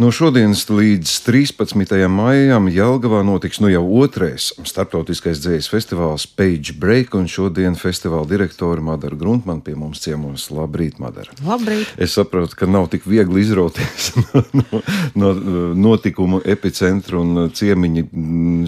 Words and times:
No 0.00 0.08
šodienas 0.08 0.62
līdz 0.72 1.10
13. 1.26 1.90
maijam 2.08 2.70
Jelgavā 2.72 3.18
notiks 3.20 3.58
nu 3.60 3.68
jau 3.68 3.82
otrais 4.00 4.46
starptautiskais 4.64 5.42
dzējas 5.42 5.66
festivāls 5.68 6.24
Page 6.24 6.72
Break, 6.80 7.12
un 7.18 7.26
šodien 7.28 7.76
festivāla 7.76 8.24
direktore 8.30 8.80
Madara 8.80 9.18
Gruntmana 9.20 9.60
pie 9.60 9.74
mums 9.76 10.00
ciemos. 10.00 10.46
Labrīt, 10.56 10.96
Madara! 11.04 11.36
Labrīt! 11.44 11.92
Es 12.00 12.16
saprotu, 12.16 12.56
ka 12.56 12.70
nav 12.70 12.88
tik 12.94 13.04
viegli 13.04 13.44
izrauties 13.44 14.14
no, 14.62 14.80
no 15.20 15.34
notikumu 15.76 16.40
epicentra, 16.48 17.20
un 17.20 17.52
ciemiņi 17.52 18.06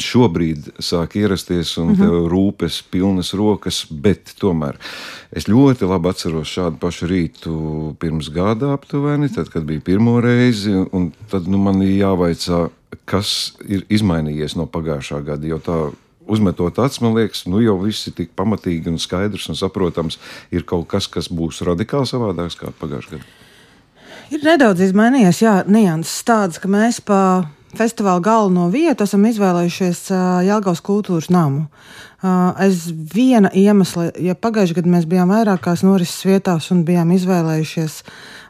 šobrīd 0.05 0.69
sāk 0.85 1.17
ierasties, 1.23 1.79
un 1.81 1.95
mm 1.95 2.03
-hmm. 2.03 2.29
rūpes 2.29 2.83
pilnas 2.93 3.33
rokas, 3.33 3.87
bet 3.89 4.37
tomēr 4.37 4.77
es 5.33 5.49
ļoti 5.49 5.89
labi 5.89 6.13
atceros 6.13 6.53
šādu 6.53 6.79
pašu 6.83 7.09
rītu 7.11 7.57
pirms 8.03 8.31
gada 8.35 8.75
aptuveni, 8.77 9.31
tad, 9.33 9.51
kad 9.53 9.67
bija 9.69 9.83
pirmo 9.85 10.19
reizi, 10.23 10.75
tad 11.33 11.49
nu, 11.49 11.61
man 11.63 11.83
ir 11.85 11.97
jāvaicā, 12.03 12.67
kas 13.09 13.55
ir 13.67 13.87
izmainījies 13.93 14.57
no 14.61 14.69
pagājušā 14.71 15.23
gada. 15.27 15.49
Jo 15.49 15.61
tā 15.63 15.79
uzmetot 16.29 16.79
acis, 16.79 17.01
man 17.03 17.17
liekas, 17.17 17.47
nu 17.51 17.63
jau 17.65 17.79
viss 17.83 18.09
ir 18.09 18.17
tik 18.19 18.35
pamatīgi 18.39 18.93
un 18.93 19.01
skaidrs 19.03 19.49
un 19.51 19.59
saprotams. 19.59 20.21
Ir 20.55 20.67
kaut 20.69 20.89
kas, 20.93 21.09
kas 21.11 21.31
būs 21.33 21.65
radikāli 21.67 22.09
savādāks 22.09 22.59
kā 22.61 22.73
pagājušajā 22.81 23.19
gadā. 23.19 23.39
Ir 24.33 24.45
nedaudz 24.47 24.81
izmainījies, 24.81 25.43
jā, 25.45 25.59
nianses 25.69 26.23
tāds, 26.25 26.61
ka 26.61 26.71
mēs 26.71 27.03
pa 27.05 27.19
festivāla 27.79 28.21
galveno 28.25 28.69
vietu 28.73 29.07
esam 29.07 29.25
izvēlējušies 29.29 30.07
Jālgavas 30.47 30.83
kultūras 30.85 31.31
namu. 31.33 31.67
Aiz 32.23 32.87
viena 32.93 33.51
iemesla, 33.51 34.11
ja 34.23 34.37
pagājušajā 34.39 34.79
gadā 34.79 34.93
mēs 34.93 35.07
bijām 35.11 35.33
vairākās 35.33 35.83
norises 35.83 36.23
vietās 36.29 36.71
un 36.71 36.85
bijām 36.87 37.11
izvēlējušies 37.17 37.97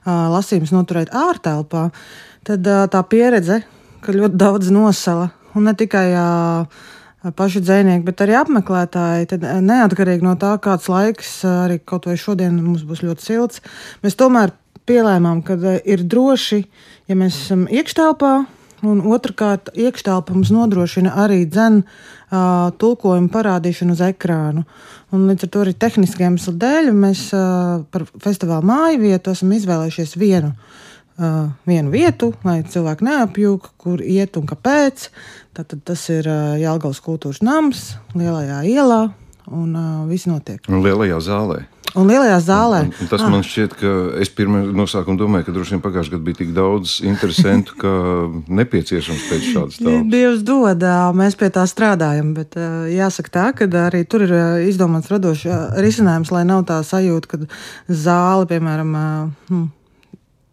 lasījumus 0.06 0.74
noturēt 0.74 1.12
ārtelpā, 1.16 1.86
tad 2.44 2.66
tā 2.92 3.04
pieredze, 3.08 3.62
ka 4.04 4.12
ļoti 4.12 4.36
daudz 4.36 4.72
nosala 4.74 5.30
un 5.56 5.68
ne 5.68 5.74
tikai 5.78 6.08
paši 7.22 7.62
dzinieki, 7.62 8.04
bet 8.04 8.24
arī 8.24 8.34
apmeklētāji. 8.40 9.28
Tad 9.30 9.44
neatkarīgi 9.62 10.26
no 10.26 10.34
tā, 10.40 10.56
kāds 10.60 10.88
laiks, 10.90 11.36
arī 11.46 11.78
kaut 11.78 12.08
vai 12.10 12.16
šodien 12.18 12.56
mums 12.58 12.82
būs 12.88 13.04
ļoti 13.06 13.24
silts, 13.24 13.62
mēs 14.02 14.18
tomēr 14.18 14.52
pielēmām, 14.90 15.44
ka 15.46 15.54
ir 15.86 16.02
droši, 16.02 16.64
ja 17.08 17.14
mēs 17.16 17.38
esam 17.44 17.68
iekštelpā. 17.70 18.32
Un 18.82 19.02
otrkārt, 19.14 19.70
iekštelpa 19.78 20.34
mums 20.34 20.50
nodrošina 20.50 21.12
arī 21.22 21.44
dzēnu 21.46 21.84
uh, 21.84 22.72
tulkojumu 22.82 23.30
parādīšanu 23.30 23.94
uz 23.94 24.02
ekrānu. 24.08 24.64
Un 25.14 25.28
līdz 25.28 25.46
ar 25.46 25.52
to 25.54 25.62
arī 25.62 25.74
tehniskiem 25.78 26.32
iemesliem 26.32 26.58
dēļ 26.64 26.90
mēs 26.96 27.28
uh, 27.36 27.84
par 27.94 28.08
festivāla 28.24 28.64
māju 28.66 29.04
vietu 29.04 29.34
esam 29.36 29.54
izvēlējušies 29.54 30.16
vienu 30.18 30.50
uh, 31.18 31.50
vienu 31.68 31.92
vietu, 31.92 32.32
lai 32.46 32.60
cilvēki 32.66 33.06
neapjūg, 33.06 33.68
kur 33.80 34.02
iet 34.02 34.38
un 34.40 34.48
kāpēc. 34.50 35.08
Tātad 35.56 35.84
tas 35.86 36.04
ir 36.12 36.28
uh, 36.30 36.54
Jālgavas 36.60 37.02
kultūras 37.04 37.42
nams, 37.44 37.92
lielajā 38.16 38.62
ielā, 38.72 39.02
un 39.50 39.76
uh, 39.76 39.92
viss 40.10 40.30
notiek. 40.30 40.62
Un 40.70 40.82
lielajā 40.84 41.20
zālē. 41.22 41.62
Un 41.98 42.08
lielajā 42.08 42.38
zālē. 42.46 42.78
Un, 42.86 42.92
un 43.04 43.10
tas 43.10 43.20
ah. 43.20 43.30
man 43.32 43.42
šķiet, 43.44 43.74
ka 43.76 43.90
es 44.22 44.30
pirmā 44.32 44.62
nosākumā 44.72 45.20
domāju, 45.20 45.46
ka 45.48 45.56
droši 45.56 45.74
vien 45.74 45.82
pagājušajā 45.84 46.14
gadā 46.14 46.26
bija 46.28 46.38
tik 46.40 46.54
daudz 46.56 46.94
interesantu, 47.04 47.76
ka 47.82 47.92
nepieciešams 48.60 49.26
pēc 49.28 49.44
šādas 49.50 49.76
tādas. 49.82 50.08
Dievs 50.14 50.46
dod, 50.48 50.86
mēs 51.18 51.36
pie 51.40 51.50
tā 51.52 51.66
strādājam, 51.68 52.32
bet 52.38 52.56
jāsaka 52.92 53.34
tā, 53.36 53.46
ka 53.58 53.68
arī 53.84 54.06
tur 54.08 54.24
ir 54.24 54.34
izdomāts 54.70 55.12
radošs 55.12 55.44
risinājums, 55.84 56.32
lai 56.32 56.46
nav 56.48 56.64
tā 56.70 56.80
sajūta, 56.86 57.34
ka 57.34 57.44
zāle, 57.92 58.48
piemēram, 58.50 58.96
hmm, 59.50 59.70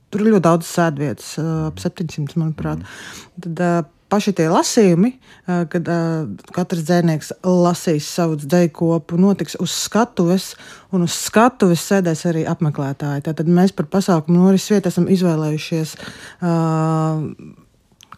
Tur 0.09 0.24
ir 0.24 0.31
ļoti 0.34 0.42
daudz 0.42 0.66
sēdvietas, 0.66 1.34
ap 1.70 1.78
700, 1.78 2.34
manuprāt. 2.42 2.81
Tad, 3.38 3.59
paši 4.10 4.34
tie 4.38 4.48
lasījumi, 4.52 5.14
kad 5.46 5.90
katrs 6.56 6.84
dzēnieks 6.88 7.32
lasīs 7.46 8.10
savu 8.10 8.40
dzēju 8.42 8.74
kopu, 8.76 9.20
notiks 9.22 9.58
uz 9.62 9.74
skatuves, 9.86 10.52
un 10.96 11.06
uz 11.06 11.16
skatuves 11.30 11.86
sēdēs 11.92 12.25
arī 12.30 12.44
apmeklētāji. 12.50 13.25
Tātad 13.30 13.50
mēs 13.50 13.74
par 13.78 13.90
pasākumu 13.94 14.44
norises 14.44 14.74
vietu 14.74 14.92
esam 14.92 15.09
izvēlējušies. 15.14 15.96
Uh, 16.42 17.58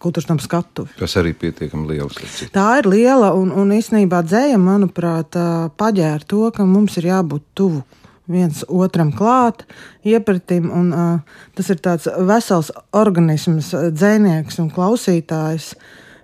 kultūras 0.01 0.28
tam 0.30 0.40
skatu. 0.41 0.88
Tas 0.97 1.13
arī 1.22 1.34
pietiekami 1.38 1.94
liels. 1.94 2.18
Tā 2.53 2.68
ir 2.81 2.90
liela 2.90 3.31
un, 3.38 3.51
un 3.53 3.74
īstenībā 3.75 4.24
dzēja, 4.25 4.57
manuprāt, 4.62 5.38
paģēra 5.78 6.28
to, 6.28 6.47
ka 6.56 6.66
mums 6.66 6.97
ir 7.01 7.12
jābūt 7.12 7.46
tuvu 7.57 7.84
viens 8.31 8.64
otram 8.68 9.12
klāt, 9.16 9.66
iepratim. 10.08 10.69
Un, 10.72 10.92
uh, 10.96 11.40
tas 11.58 11.72
ir 11.74 11.81
tāds 11.84 12.09
vesels 12.28 12.72
organisms, 12.92 13.74
dzēnieks 13.74 14.62
un 14.64 14.69
klausītājs. 14.74 15.74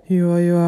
Jo, 0.07 0.37
jo 0.39 0.67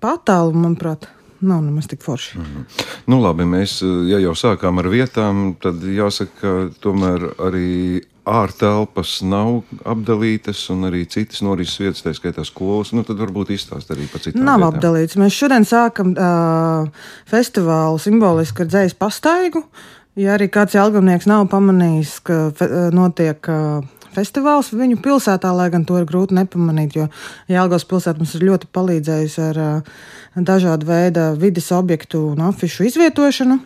patālu, 0.00 0.54
manuprāt, 0.56 1.06
nav 1.42 1.60
nemaz 1.62 1.86
tik 1.90 2.02
forši. 2.02 2.38
Mm 2.38 2.44
-hmm. 2.44 2.86
nu, 3.06 3.20
labi, 3.20 3.44
mēs 3.44 3.82
ja 4.08 4.18
jau 4.18 4.32
sākām 4.34 4.78
ar 4.78 4.88
vietām, 4.88 5.54
tad 5.60 5.82
jāsaka, 5.82 6.32
ka 6.40 6.68
tomēr 6.80 7.28
arī 7.38 8.02
ārtelpas 8.28 9.16
nav 9.26 9.62
apdalītas, 9.84 10.70
un 10.70 10.86
arī 10.86 11.02
citas 11.10 11.42
norises 11.42 11.80
vietas, 11.80 12.04
tā 12.04 12.14
skaitā 12.14 12.44
skolas. 12.46 12.92
Nu, 12.92 13.02
tad 13.06 13.18
varbūt 13.18 13.50
izstāst 13.50 13.90
arī 13.90 14.06
par 14.12 14.22
citām. 14.22 14.44
Nav 14.44 14.60
vietām. 14.60 14.74
apdalīts. 14.74 15.18
Mēs 15.18 15.38
šodien 15.38 15.66
sākam 15.66 16.14
uh, 16.14 16.88
festivālu 17.26 17.98
simboliski 17.98 18.62
ar 18.62 18.70
dzējas 18.70 18.94
pastaigu. 18.94 19.64
Ja 20.18 20.34
arī 20.36 20.50
kāds 20.52 20.74
jēlgavnieks 20.76 21.24
nav 21.24 21.46
pamanījis, 21.48 22.18
ka 22.26 22.34
notiek 22.92 23.46
festivāls 24.12 24.68
viņu 24.76 24.98
pilsētā, 25.00 25.48
lai 25.56 25.70
gan 25.72 25.86
to 25.88 25.96
ir 25.96 26.04
grūti 26.08 26.36
nepamanīt, 26.36 26.98
jo 26.98 27.06
Jēlgavas 27.48 27.86
pilsēta 27.88 28.20
mums 28.20 28.34
ir 28.36 28.44
ļoti 28.50 28.68
palīdzējusi 28.76 29.40
ar 29.46 29.60
dažādu 30.36 30.90
veidu 30.90 31.30
vidas 31.40 31.70
objektu 31.72 32.26
un 32.34 32.44
afišu 32.50 32.84
izvietošanu. 32.90 33.56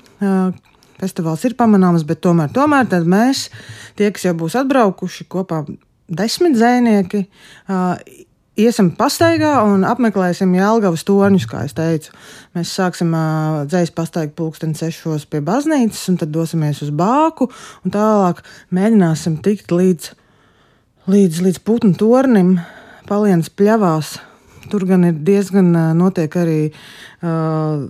Festivāls 0.96 1.42
ir 1.44 1.56
pamanāms, 1.58 2.06
bet 2.06 2.22
tomēr, 2.24 2.54
tomēr 2.54 2.86
mēs, 3.10 3.48
tie, 3.98 4.12
kas 4.14 4.28
jau 4.28 4.36
būs 4.38 4.54
atbraukuši 4.62 5.26
kopā, 5.28 5.64
desmit 6.06 6.54
zvejnieki, 6.56 7.26
iesim 8.60 8.90
pastaigā 8.96 9.52
un 9.66 9.84
apmeklēsim 9.86 10.54
Jālgavas 10.56 11.04
torņus, 11.06 11.46
kā 11.50 11.64
es 11.68 11.74
teicu. 11.76 12.12
Mēs 12.56 12.72
sāksim 12.76 13.12
uh, 13.14 13.64
dzējas 13.68 13.92
pastaigu 13.96 14.32
pulksten 14.38 14.72
sešos 14.76 15.26
pie 15.30 15.42
baznīcas, 15.44 16.06
un 16.12 16.20
tad 16.22 16.32
dosimies 16.34 16.80
uz 16.86 16.92
bāku, 16.96 17.50
un 17.84 17.94
tālāk 17.94 18.40
mēģināsim 18.76 19.38
tikt 19.44 19.74
līdz, 19.74 20.10
līdz, 21.12 21.42
līdz 21.48 21.60
putnu 21.68 21.92
tornim, 22.00 22.56
palienas 23.08 23.52
pļavās. 23.52 24.16
Tur 24.72 24.86
gan 24.88 25.04
ir 25.06 25.20
diezgan 25.26 25.68
notiek 25.94 26.32
arī 26.40 26.60
uh, 26.72 27.84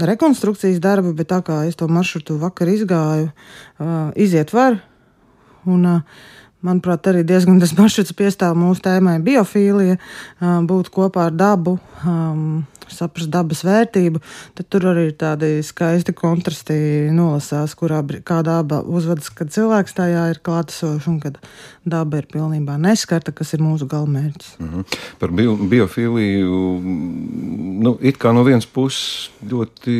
rekonstrukcijas 0.00 0.80
darbi, 0.82 1.12
bet 1.18 1.28
tā 1.34 1.42
kā 1.44 1.64
es 1.68 1.76
to 1.76 1.90
maršrutu 1.90 2.38
vakar 2.40 2.70
izgāju, 2.72 3.28
uh, 3.28 4.08
iziet 4.16 4.54
var. 4.54 4.78
Un, 5.68 5.84
uh, 5.88 6.24
manuprāt, 6.64 7.06
arī 7.10 7.24
diezgan 7.26 7.60
tas 7.62 7.74
maršruts 7.78 8.16
piestāv 8.16 8.56
mūsu 8.58 8.84
tēmai 8.86 9.18
biofīlija, 9.24 9.98
būt 10.68 10.92
kopā 10.94 11.28
ar 11.30 11.36
dabu. 11.36 11.78
Um, 12.04 12.64
saprast 12.92 13.30
dabas 13.32 13.64
vērtību, 13.66 14.20
tad 14.58 14.68
tur 14.72 14.88
arī 14.92 15.08
ir 15.10 15.16
tādi 15.20 15.50
skaisti 15.64 16.14
kontrasti 16.16 16.76
nolasās, 17.14 17.74
kurā 17.78 18.02
kā 18.26 18.42
daba 18.46 18.82
uzvedas, 18.82 19.30
kad 19.34 19.52
cilvēks 19.54 19.96
tajā 19.96 20.26
ir 20.32 20.40
klātesošs 20.44 21.08
un 21.10 21.20
kad 21.22 21.38
daba 21.84 22.20
ir 22.20 22.28
pilnībā 22.32 22.76
neskarta, 22.80 23.32
kas 23.36 23.54
ir 23.54 23.62
mūsu 23.64 23.88
galvenmērķis. 23.90 24.56
Mm 24.58 24.68
-hmm. 24.68 24.98
Par 25.18 25.30
bio, 25.30 25.56
biofiliju, 25.56 26.80
nu, 27.84 27.98
it 28.00 28.18
kā 28.18 28.32
no 28.32 28.42
vienas 28.42 28.66
puses 28.66 29.30
ļoti 29.44 29.94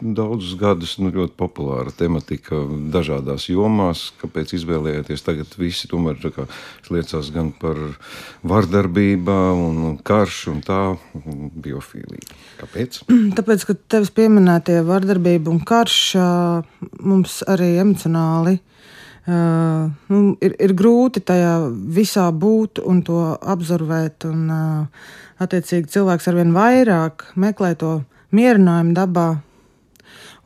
daudzus 0.00 0.56
gadus 0.58 0.98
nu, 0.98 1.10
ļoti 1.10 1.32
populāra 1.36 1.90
tematika 1.96 2.56
dažādās 2.92 3.48
jomās, 3.48 4.12
kāpēc 4.22 4.54
izvēlējāties 4.54 5.22
tagad 5.22 5.46
visi 5.58 5.88
tomēr 5.88 6.16
kā, 6.34 6.46
liecās 6.90 7.30
gan 7.32 7.52
par 7.52 7.76
vardarbībā 8.42 9.52
un 9.52 9.98
karšu 10.02 10.50
un 10.50 10.60
tā 10.60 10.96
biofiliju 11.54 11.95
pedofīliju. 11.96 12.38
Kāpēc? 12.60 13.00
Tāpēc, 13.38 13.66
ka 13.68 13.76
tevis 13.96 14.12
pieminētie 14.14 14.80
vardarbība 14.86 15.52
un 15.52 15.60
karš 15.66 15.98
mums 17.00 17.40
arī 17.48 17.76
emocionāli 17.80 18.56
uh, 18.58 19.90
nu, 20.12 20.20
ir, 20.40 20.56
ir 20.58 20.74
grūti 20.76 21.22
tajā 21.26 21.68
visā 21.70 22.28
būt 22.32 22.82
un 22.84 23.02
to 23.06 23.20
apzorvēt. 23.40 24.28
Un, 24.28 24.48
uh, 24.50 25.12
attiecīgi, 25.42 25.92
cilvēks 25.92 26.30
arvien 26.32 26.54
vairāk 26.56 27.30
meklē 27.36 27.74
to 27.78 28.00
mierinājumu 28.36 28.96
dabā. 28.96 29.28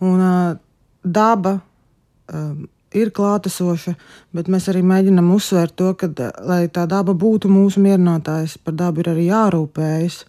Un 0.00 0.20
uh, 0.24 0.58
daba 1.04 1.58
uh, 1.60 2.54
ir 2.90 3.12
klātesoša, 3.14 3.94
bet 4.34 4.48
mēs 4.50 4.66
arī 4.72 4.82
mēģinām 4.82 5.28
uzsvērt 5.36 5.76
to, 5.78 5.92
ka, 5.94 6.10
lai 6.42 6.64
tā 6.72 6.88
daba 6.90 7.14
būtu 7.14 7.50
mūsu 7.52 7.82
mierinātājs, 7.84 8.56
par 8.58 8.74
dabu 8.74 9.04
ir 9.04 9.12
arī 9.12 9.28
jārūpējas. 9.28 10.24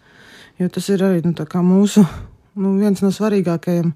Jo 0.62 0.70
tas 0.70 0.92
ir 0.94 1.02
arī 1.02 1.24
nu, 1.26 1.34
mūsu 1.66 2.04
nu, 2.62 2.76
viens 2.78 3.02
no 3.02 3.10
svarīgākajiem. 3.14 3.92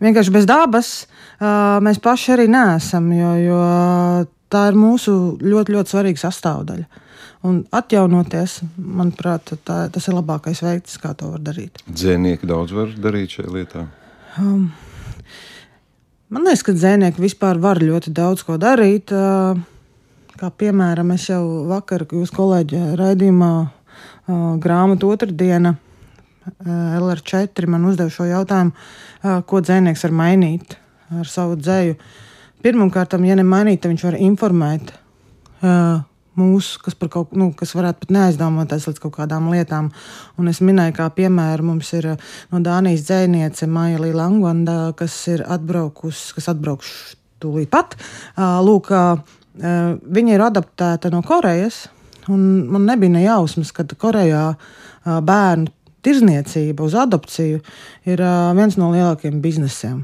Vienkārši 0.00 0.32
bez 0.32 0.46
dabas 0.48 0.90
uh, 1.04 1.76
mēs 1.84 2.00
paši 2.00 2.32
arī 2.38 2.46
neesam, 2.48 3.10
jo, 3.12 3.32
jo 3.44 3.60
tā 4.50 4.66
ir 4.70 4.78
mūsu 4.80 5.16
ļoti, 5.44 5.76
ļoti 5.76 5.94
svarīga 5.94 6.22
sastāvdaļa. 6.22 7.06
un 7.46 7.62
atjaunoties, 7.72 8.58
manuprāt, 8.76 9.54
tā, 9.64 9.82
tas 9.92 10.08
ir 10.08 10.16
labākais 10.16 10.60
veids, 10.64 10.98
kā 11.00 11.14
to 11.16 11.30
var 11.32 11.40
darīt. 11.44 11.80
Dzēnieki 11.88 12.48
daudz 12.48 12.74
var 12.76 12.92
darīt 13.00 13.36
šajā 13.36 13.52
lietā. 13.54 13.84
Um, 14.40 14.70
man 16.28 16.48
liekas, 16.48 16.64
ka 16.66 16.76
dzēnieki 16.76 17.22
vispār 17.22 17.60
var 17.62 17.80
ļoti 17.80 18.12
daudz 18.16 18.44
ko 18.44 18.58
darīt. 18.60 19.12
Uh, 19.12 19.56
kā 20.40 20.52
piemēram, 20.52 21.14
es 21.16 21.28
jau 21.30 21.42
vakar 21.70 22.04
jūsu 22.08 22.36
kolēģi 22.36 22.82
raidījumā 23.00 23.52
uh, 23.60 23.70
grāmatu 24.60 25.12
otrdiena. 25.12 25.76
Uh, 26.58 26.98
LR4 26.98 27.70
man 27.70 27.86
uzdeva 27.88 28.10
šo 28.12 28.26
jautājumu, 28.28 28.74
uh, 28.74 29.40
ko 29.46 29.62
dzēnieks 29.64 30.04
var 30.08 30.14
mainīt 30.22 30.76
ar 31.20 31.28
savu 31.28 31.56
dzēju. 31.60 31.96
Pirmkārt, 32.64 33.16
ja 33.24 33.36
nemainīt, 33.38 33.80
tad 33.80 33.92
viņš 33.94 34.04
var 34.04 34.16
informēt 34.20 34.92
uh, 34.92 36.02
mūs, 36.40 36.74
kas, 36.82 36.96
kaut, 37.12 37.32
nu, 37.36 37.50
kas 37.56 37.72
varētu 37.76 38.04
pat 38.04 38.14
neaizdomāties 38.16 38.88
līdz 38.88 39.02
kaut 39.02 39.14
kādām 39.18 39.48
lietām. 39.52 39.90
Un 40.40 40.50
es 40.50 40.60
minēju, 40.64 40.96
kā 40.98 41.08
piemēru, 41.16 41.66
mums 41.72 41.92
ir 41.96 42.12
no 42.50 42.60
Dānijas 42.64 43.06
dzēniece 43.08 43.68
Maija 43.70 44.00
Langvanda, 44.00 44.92
kas 44.98 45.16
ir 45.32 45.44
atbraukusi, 45.46 46.34
kas 46.36 46.50
atbraukuši 46.52 47.18
tūlīt 47.40 47.72
pat. 47.72 47.96
Lūk, 48.36 48.92
viņa 49.60 50.36
ir 50.36 50.44
adaptēta 50.44 51.10
no 51.12 51.22
Korejas, 51.26 51.86
un 52.30 52.66
man 52.70 52.86
nebija 52.88 53.16
ne 53.16 53.24
jausmas, 53.24 53.72
ka 53.74 53.88
Korejā 53.98 54.44
bērnu 55.04 55.79
tirzniecība 56.04 56.86
uz 56.86 56.96
adopciju 56.98 57.60
ir 58.08 58.24
viens 58.58 58.78
no 58.80 58.92
lielākajiem 58.94 59.42
biznesiem. 59.44 60.00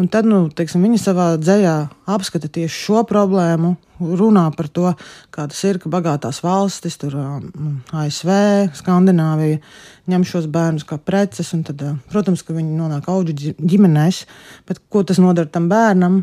Un 0.00 0.06
tad 0.08 0.24
nu, 0.24 0.46
teiksim, 0.48 0.80
viņi 0.86 0.98
savā 1.02 1.26
dzējā 1.36 1.74
apskata 2.08 2.48
tieši 2.48 2.78
šo 2.86 3.02
problēmu, 3.04 3.74
runā 4.00 4.46
par 4.56 4.70
to, 4.72 4.94
kā 5.34 5.44
tas 5.50 5.58
ir, 5.68 5.76
ka 5.82 5.92
bagātās 5.92 6.38
valstis, 6.40 6.96
tur 7.00 7.18
um, 7.20 7.74
ASV, 8.00 8.30
Skandināvija, 8.78 9.60
ņem 10.08 10.24
šos 10.28 10.48
bērnus 10.52 10.86
kā 10.88 10.96
preces. 10.96 11.52
Tad, 11.68 11.84
protams, 12.08 12.40
ka 12.40 12.56
viņi 12.56 12.72
nonāk 12.78 13.10
augu 13.12 13.36
ģimenēs, 13.36 14.22
bet 14.68 14.80
ko 14.88 15.04
tas 15.04 15.20
nodara 15.20 15.52
tam 15.52 15.68
bērnam? 15.68 16.22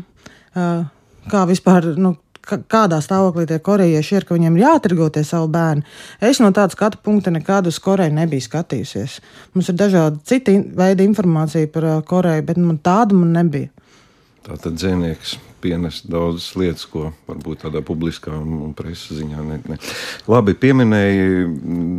Kā 1.30 1.46
vispār 1.46 1.92
nu, 1.94 2.16
kādā 2.58 2.98
stāvoklī 3.04 3.46
tie 3.46 3.60
korejieši 3.62 4.16
ir, 4.18 4.26
ka 4.26 4.36
viņiem 4.36 4.56
ir 4.58 4.64
jāatrgo 4.64 5.10
tie 5.12 5.24
savu 5.26 5.50
bērnu. 5.52 5.84
Es 6.20 6.40
no 6.42 6.50
tāda 6.56 6.74
skatu 6.74 6.98
punkta 7.04 7.30
nekad 7.34 7.68
uz 7.70 7.78
Koreju 7.82 8.14
nebiju 8.16 8.46
skatījusies. 8.48 9.20
Mums 9.54 9.70
ir 9.70 9.78
dažādi 9.78 10.24
citi 10.24 10.56
veidi 10.76 11.06
informācija 11.08 11.70
par 11.70 11.86
uh, 11.86 12.00
Koreju, 12.06 12.46
bet 12.48 12.58
man 12.58 12.80
tāda 12.82 13.16
man 13.16 13.36
nebija. 13.36 13.70
Tā 14.46 14.56
tad 14.56 14.80
dzinieks 14.80 15.36
pienes 15.60 16.00
daudzas 16.08 16.54
lietas, 16.56 16.86
ko 16.88 17.10
varbūt 17.28 17.64
tādā 17.66 17.82
publiskā 17.84 18.32
un 18.32 18.72
preses 18.76 19.18
ziņā 19.18 19.42
ne. 19.44 19.58
ne. 19.68 19.78
Labi, 20.30 20.54
pieminēja 20.56 21.44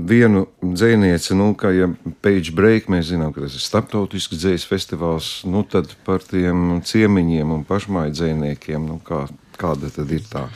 vienu 0.09 0.45
dzinieci, 0.63 1.35
nu, 1.37 1.51
kā 1.57 1.73
ja 1.75 1.89
Page 2.25 2.55
Break, 2.57 2.89
mēs 2.91 3.11
zinām, 3.11 3.33
ka 3.35 3.45
tas 3.45 3.57
ir 3.57 3.63
starptautisks 3.63 4.39
dzējas 4.41 4.67
festivāls, 4.69 5.29
nu 5.45 5.63
tad 5.67 5.93
par 6.07 6.25
tiem 6.25 6.81
ciemiņiem 6.87 7.53
un 7.53 7.65
pašmāju 7.67 8.15
dziniekiem, 8.17 8.89
nu, 8.89 8.99
kā 9.05 9.27
kāda 9.61 9.91
tad 9.93 10.11
ir 10.13 10.25
tā 10.29 10.47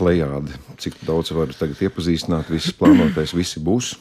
plējāde? 0.00 0.56
Cik 0.82 1.02
daudz 1.08 1.32
varu 1.36 1.56
tagad 1.56 1.80
iepazīstināt, 1.88 2.50
visas 2.52 2.76
plānotais, 2.76 3.34
visi 3.36 3.62
būs? 3.64 3.94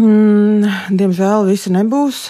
Mm, 0.00 0.66
diemžēl 0.98 1.46
visi 1.46 1.70
nebūs, 1.74 2.26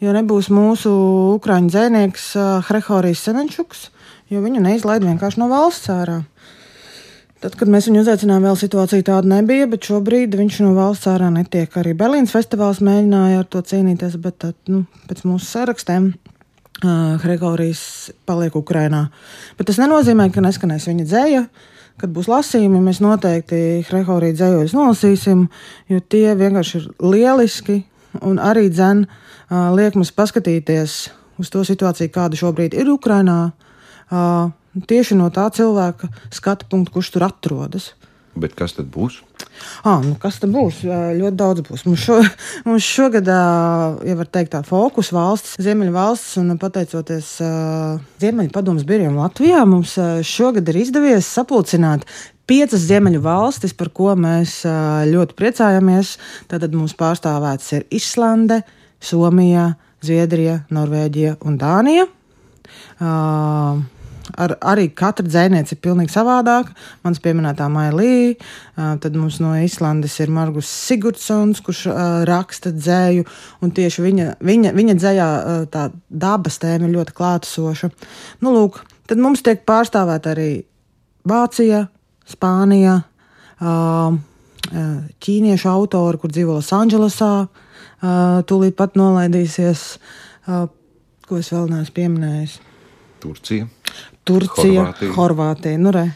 jo 0.00 0.14
nebūs 0.16 0.48
mūsu 0.54 0.92
ukrāņu 1.36 1.70
dzēnieks 1.74 2.30
Hrehorijs 2.70 3.26
Semenčuks, 3.26 3.88
jo 4.32 4.40
viņu 4.44 4.64
neizlaid 4.64 5.04
vienkārši 5.04 5.42
no 5.42 5.50
valsts 5.52 5.92
ārā. 5.92 6.22
Tad, 7.38 7.54
kad 7.54 7.70
mēs 7.70 7.86
viņu 7.86 8.00
uzaicinājām, 8.02 8.48
vēl 8.48 8.56
situācija 8.58 9.04
tāda 9.06 9.30
nebija, 9.30 9.68
bet 9.70 9.86
šobrīd 9.86 10.32
viņš 10.34 10.56
no 10.64 10.72
valsts 10.74 11.06
ārā 11.06 11.28
netiek. 11.30 11.70
Arī 11.78 11.92
Berlīnas 11.94 12.32
festivāls 12.34 12.80
mēģināja 12.82 13.44
ar 13.44 13.46
to 13.46 13.62
cīnīties, 13.62 14.16
bet 14.24 14.40
tad, 14.42 14.56
nu, 14.66 14.82
pēc 15.06 15.22
mūsu 15.28 15.46
sarakstiem 15.46 16.10
Gregorijas 16.78 18.12
paliek 18.28 18.54
Ukrainā. 18.54 19.08
Bet 19.58 19.66
tas 19.66 19.80
nenozīmē, 19.82 20.28
ka 20.30 20.42
neskanēs 20.44 20.86
viņa 20.86 21.06
dzēja. 21.08 21.42
Kad 21.98 22.12
būs 22.14 22.28
lasījumi, 22.30 22.78
mēs 22.78 23.00
noteikti 23.02 23.82
Gregorijas 23.88 24.38
dzējoļus 24.38 24.74
nolasīsim, 24.76 25.48
jo 25.90 25.98
tie 26.06 26.36
vienkārši 26.38 26.78
ir 26.78 26.84
lieliski 27.02 27.80
un 28.22 28.38
arī 28.38 28.68
dzen 28.70 29.08
liek 29.50 29.98
mums 29.98 30.14
paskatīties 30.14 30.94
uz 31.42 31.50
to 31.50 31.64
situāciju, 31.66 32.12
kāda 32.14 32.38
šobrīd 32.38 32.76
ir 32.78 32.92
Ukrainā. 32.92 33.50
Tieši 34.78 35.18
no 35.18 35.26
tā 35.34 35.48
cilvēka 35.50 36.06
skatu 36.30 36.68
punkta, 36.70 36.94
kurš 36.94 37.10
tur 37.16 37.26
atrodas. 37.26 37.90
Bet 38.38 38.54
kas 38.58 38.76
tad 38.76 38.88
būs? 38.94 39.18
Ah, 39.82 39.98
nu 40.04 40.14
kas 40.20 40.38
tad 40.42 40.52
būs? 40.54 40.84
Ļoti 40.86 41.36
daudz 41.38 41.64
būs. 41.66 41.84
Mums, 41.88 42.04
šo, 42.04 42.18
mums 42.68 42.86
šogad, 42.86 43.28
ja 43.28 44.16
var 44.18 44.30
teikt, 44.30 44.52
tā 44.54 44.62
fokus 44.66 45.10
valsts, 45.14 45.56
Ziemeļu 45.62 45.94
valsts, 45.96 46.38
un 46.40 46.56
pateicoties 46.60 47.34
Ziemeļu 48.22 48.54
padomus 48.54 48.86
birojam 48.88 49.18
Latvijā, 49.18 49.64
mums 49.68 49.96
šogad 50.26 50.70
ir 50.70 50.82
izdevies 50.84 51.28
sapulcināt 51.28 52.06
piecas 52.48 52.86
ziemeļu 52.88 53.20
valstis, 53.24 53.74
par 53.76 53.90
ko 53.92 54.14
mēs 54.16 54.62
ļoti 55.12 55.36
priecājamies. 55.36 56.14
Tad 56.48 56.64
mums 56.72 56.96
pārstāvēts 56.98 57.74
ir 57.76 57.84
Islande, 57.94 58.62
Somija, 59.04 59.74
Zviedrija, 60.04 60.62
Norvēģija 60.74 61.36
un 61.46 61.58
Dānija. 61.60 62.08
Uh, 62.98 63.78
ar, 64.36 64.56
arī 64.60 64.88
katra 64.92 65.24
dzēniece 65.26 65.76
ir 65.76 65.80
pilnīgi 65.84 66.12
savādāka. 66.12 66.74
Mans 67.06 67.20
pieminētā 67.24 67.68
Mailī, 67.72 68.36
tad 68.76 69.16
mums 69.16 69.38
no 69.40 69.54
Islandes 69.56 70.18
ir 70.20 70.32
Margus 70.34 70.68
Sigurdsons, 70.68 71.62
kurš 71.64 71.86
raksta 72.28 72.72
dzēju, 72.76 73.26
un 73.64 73.74
tieši 73.74 74.04
viņa, 74.04 74.30
viņa, 74.44 74.72
viņa 74.76 74.96
dzējā 75.00 75.28
tā 75.72 75.88
dabas 76.08 76.60
tēma 76.62 76.88
ir 76.88 76.96
ļoti 76.98 77.16
klātesoša. 77.18 77.92
Nu, 78.44 78.54
lūk, 78.56 78.82
tad 79.08 79.22
mums 79.22 79.44
tiek 79.46 79.64
pārstāvēta 79.68 80.34
arī 80.36 80.50
Vācija, 81.28 81.86
Spānija, 82.28 82.98
ķīniešu 85.24 85.68
autori, 85.72 86.20
kur 86.20 86.32
dzīvo 86.32 86.58
Losandželosā, 86.58 87.32
tūlīt 88.48 88.76
pat 88.78 88.98
nolaidīsies. 89.00 89.84
Ko 91.28 91.40
es 91.40 91.50
vēl 91.52 91.66
neesmu 91.72 91.94
pieminējis? 91.96 92.54
Turcija. 93.20 93.66
Turcija, 94.28 94.88
Horvātija. 94.88 95.12
Horvātija. 95.18 95.82
Nu, 95.82 95.92
re. 95.94 96.08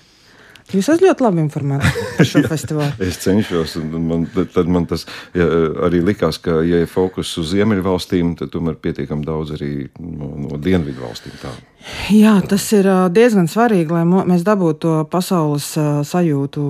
Jūs 0.73 0.87
esat 0.87 1.03
ļoti 1.05 1.25
labi 1.27 1.43
informēti 1.43 1.91
par 2.17 2.29
šo 2.29 2.41
festivālu. 2.53 3.05
es 3.05 3.19
cenšos, 3.21 3.75
un 3.81 4.07
man, 4.09 4.23
tad 4.55 4.71
man 4.73 4.87
tas 4.89 5.05
ja, 5.37 5.45
arī 5.85 6.01
likās, 6.05 6.39
ka, 6.41 6.61
ja 6.65 6.81
ir 6.85 6.89
fokus 6.89 7.35
uz 7.41 7.51
ziemeļu 7.53 7.85
valstīm, 7.85 8.33
tad 8.39 8.53
tomēr 8.55 8.79
pietiekami 8.81 9.27
daudz 9.27 9.53
arī 9.59 9.73
no, 10.01 10.31
no 10.47 10.61
dienvidu 10.63 11.05
valstīm. 11.05 11.37
Tā. 11.43 11.53
Jā, 12.15 12.39
tas 12.49 12.65
ir 12.73 12.89
diezgan 13.13 13.51
svarīgi, 13.53 13.93
lai 13.93 14.05
mēs 14.07 14.47
dabūtu 14.47 14.81
to 14.83 14.95
pasaules 15.13 15.67
sajūtu 16.09 16.67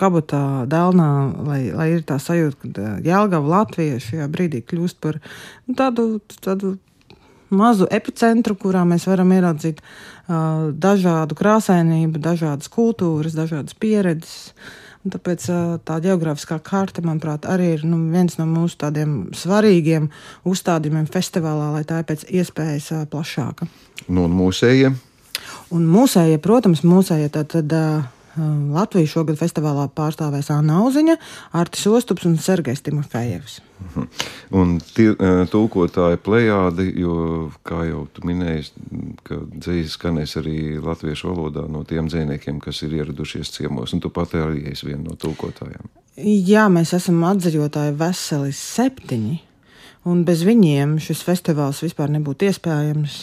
kabatā, 0.00 0.44
dēlnā, 0.70 1.10
lai, 1.50 1.62
lai 1.76 1.88
ir 1.98 2.06
tā 2.08 2.16
sajūta, 2.22 2.70
ka 2.72 2.92
Jēlgava 3.04 3.56
Latvija 3.58 4.00
šajā 4.00 4.30
brīdī 4.32 4.62
kļūst 4.64 5.00
par 5.02 5.20
nu, 5.20 5.76
tādu, 5.76 6.14
tādu 6.40 6.78
mazu 7.50 7.88
epicentru, 7.90 8.54
kurā 8.58 8.84
mēs 8.88 9.06
varam 9.10 9.32
ieraudzīt 9.34 9.82
dažādu 10.30 11.36
krāsainību, 11.38 12.20
dažādas 12.22 12.70
kultūras, 12.72 13.36
dažādas 13.36 13.74
pieredzes. 13.74 14.52
Un 15.00 15.14
tāpēc 15.14 15.46
tā 15.88 15.96
geogrāfiskā 16.04 16.58
karte, 16.60 17.00
manuprāt, 17.00 17.46
arī 17.48 17.70
ir 17.78 17.84
nu, 17.88 17.96
viens 18.12 18.36
no 18.36 18.44
mūsu 18.44 18.76
tādiem 18.82 19.30
svarīgiem 19.32 20.10
uzstādījumiem 20.44 21.08
festivālā, 21.08 21.70
lai 21.78 21.86
tā 21.88 22.02
ir 22.02 22.08
pēc 22.10 22.26
iespējas 22.28 22.90
plašāka. 23.08 23.68
Nu, 24.08 24.26
un 24.28 24.36
mūsējie? 24.36 24.92
Un 25.72 25.88
mūsējie, 25.88 26.40
protams, 26.44 26.84
mūsējie 26.84 27.32
tad. 27.32 27.54
tad 27.56 27.78
Latviju 28.38 29.08
šogad 29.10 29.38
festivālā 29.40 29.88
pārstāvēs 29.90 30.52
Anna 30.54 30.84
Uziņa, 30.86 31.16
Artis 31.58 31.88
Ostups 31.90 32.28
un 32.28 32.36
Sergejs 32.38 32.84
Timofejevs. 32.86 33.58
Mhm. 33.80 34.06
Un 34.60 34.76
tie, 34.94 35.08
tulkotāji 35.50 36.20
plējādi, 36.22 36.86
jo, 37.00 37.14
kā 37.66 37.82
jau 37.88 38.04
tu 38.12 38.22
minēji, 38.28 38.70
ka 39.26 39.40
dzīslis 39.40 39.96
skanēs 39.96 40.36
arī 40.38 40.78
latviešu 40.78 41.32
valodā 41.32 41.66
no 41.66 41.82
tiem 41.88 42.10
dzīsniekiem, 42.12 42.60
kas 42.62 42.82
ir 42.86 43.00
ieradušies 43.00 43.50
ciemos, 43.56 43.94
un 43.96 44.04
tu 44.04 44.12
pat 44.14 44.36
arī 44.38 44.66
esi 44.70 44.90
viena 44.90 45.08
no 45.08 45.16
tulkotājiem. 45.18 45.90
Jā, 46.20 46.68
mēs 46.68 46.94
esam 46.94 47.22
atzaļotāji 47.24 47.96
veseli 47.98 48.54
septiņi, 48.54 49.36
un 50.10 50.24
bez 50.28 50.44
viņiem 50.46 50.98
šis 51.02 51.24
festivāls 51.26 51.82
vispār 51.82 52.12
nebūtu 52.12 52.50
iespējams. 52.50 53.22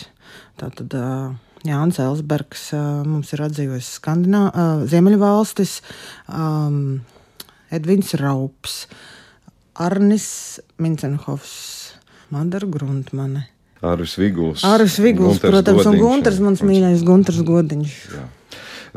Tātad, 0.57 0.95
uh, 0.97 1.35
Jānis 1.65 1.97
Elsbergs 2.03 2.69
mums 3.07 3.31
ir 3.33 3.41
atzīvojis 3.47 3.95
Skandinā, 3.97 4.43
Ziemeļu 4.89 5.19
valstis, 5.21 5.79
um, 6.29 6.99
Edvins 7.73 8.13
Raups, 8.21 8.85
Arnis 9.81 10.27
Mincenhofs, 10.81 11.55
Madara 12.33 12.69
Gruntmane. 12.69 13.47
Aris 13.85 14.15
Viguls. 14.17 14.63
Aris 14.65 14.97
Viguls, 15.01 15.37
Gunters 15.37 15.53
protams, 15.53 15.83
Godiņš, 15.83 15.91
un 15.91 16.01
Gunters, 16.01 16.39
mans 16.41 16.63
mīļais 16.65 17.03
Gunters 17.05 17.41
Godiņš. 17.45 17.97
Jā. 18.15 18.27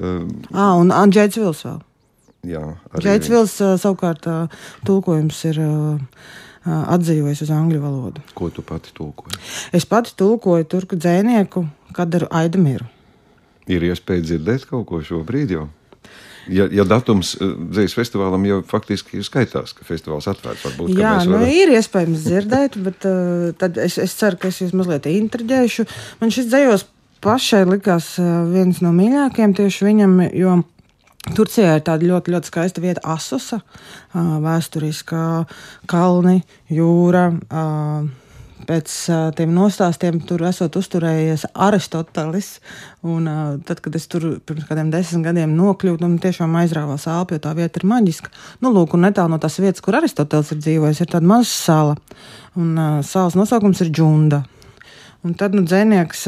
Uh, 0.00 0.29
à, 0.52 0.71
un 0.81 0.93
Andrzejs 0.95 1.40
Vils 1.40 1.64
vēl. 1.67 1.81
Jā, 2.49 2.62
Žēlts 2.97 3.29
Vils 3.29 3.59
savukārt 3.83 4.25
tulkojums 4.88 5.43
ir 5.50 5.59
atzīvojis 6.64 7.43
uz 7.45 7.50
angļu 7.52 7.81
valodu. 7.83 8.23
Ko 8.37 8.49
tu 8.52 8.64
pati 8.64 8.95
tulkoji? 8.97 9.37
Es 9.76 9.85
pati 9.88 10.14
tulkoju 10.17 10.64
turku 10.69 10.97
dzēnieku 10.97 11.67
Kadaru 11.97 12.28
Aidamiru. 12.30 12.88
Ir 13.70 13.85
iespēja 13.87 14.25
dzirdēt 14.26 14.66
kaut 14.70 14.88
ko 14.88 15.02
šobrīd 15.04 15.54
jau? 15.54 15.68
Ja, 16.50 16.64
ja 16.73 16.87
datums 16.88 17.35
dzīslis 17.38 17.94
festivālam 17.99 18.44
jau 18.49 18.61
faktiski 18.66 19.20
skaitās, 19.26 19.75
ka 19.76 19.85
festivāls 19.87 20.26
atvērts, 20.30 20.64
varbūt 20.66 20.94
Jā, 20.97 21.18
varam... 21.20 21.37
nu, 21.37 21.50
ir 21.52 21.75
iespējams 21.76 22.25
dzirdēt, 22.25 22.78
bet 22.87 23.06
uh, 23.09 23.50
tad 23.61 23.78
es, 23.82 23.99
es 24.00 24.16
ceru, 24.18 24.40
ka 24.40 24.50
es 24.50 24.62
jūs 24.62 24.75
mazliet 24.76 25.06
intriģēšu. 25.11 25.87
Man 26.23 26.35
šis 26.35 26.49
dzējos 26.50 26.87
pašai 27.25 27.66
likās 27.68 28.14
uh, 28.23 28.49
viens 28.50 28.80
no 28.85 28.94
mīļākajiem 28.97 29.56
tieši 29.61 29.90
viņam, 29.90 30.16
jo 30.40 30.61
Turcijā 31.37 31.76
ir 31.76 31.85
tāda 31.85 32.09
ļoti, 32.09 32.32
ļoti 32.32 32.49
skaista 32.49 32.80
vieta, 32.80 33.02
Asusa, 33.12 33.61
vēsturiskā 34.14 35.25
kalni, 35.90 36.40
jūra. 36.73 37.26
Pēc 38.69 38.93
tiem 39.38 39.52
nostāstiem 39.57 40.19
tur 40.29 40.43
esot 40.49 40.76
uzturējies 40.76 41.47
Aristotelis. 41.55 42.50
Un, 43.07 43.29
tad, 43.67 43.81
kad 43.85 43.97
es 43.97 44.05
tur 44.11 44.26
pirms 44.47 44.67
kādiem 44.69 44.90
desmit 44.93 45.25
gadiem 45.29 45.55
nokļuvu, 45.59 46.00
man 46.02 46.19
tiešām 46.23 46.59
aizrāvā 46.61 46.99
sāpju, 47.00 47.38
jo 47.38 47.45
tā 47.47 47.55
vieta 47.57 47.81
ir 47.81 47.87
maģiska. 47.90 48.33
Nu, 48.61 48.73
lūk, 48.75 48.97
un 48.97 49.07
netālu 49.09 49.33
no 49.33 49.40
tās 49.43 49.57
vietas, 49.62 49.83
kur 49.85 49.99
Aristotelis 49.99 50.52
ir 50.55 50.61
dzīvojis, 50.61 51.00
ir 51.00 51.12
tāda 51.14 51.31
maza 51.33 51.50
sala. 51.50 51.97
Un 52.59 52.76
salas 53.07 53.38
nosaukums 53.38 53.81
ir 53.85 53.93
Džunda. 53.95 54.43
Un 55.25 55.38
tad 55.40 55.57
nu, 55.57 55.64
dzēnieks 55.69 56.26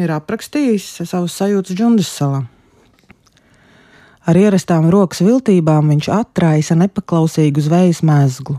ir 0.00 0.14
aprakstījis 0.16 0.88
savus 1.08 1.36
sajūtas 1.40 1.76
Džundas 1.76 2.10
salā. 2.20 2.42
Ar 4.28 4.36
ierastām 4.36 4.90
rokas 4.92 5.22
viltībām 5.24 5.88
viņš 5.94 6.10
atraisa 6.12 6.76
nepaklausīgu 6.78 7.64
zvejas 7.64 8.02
mēslu. 8.06 8.58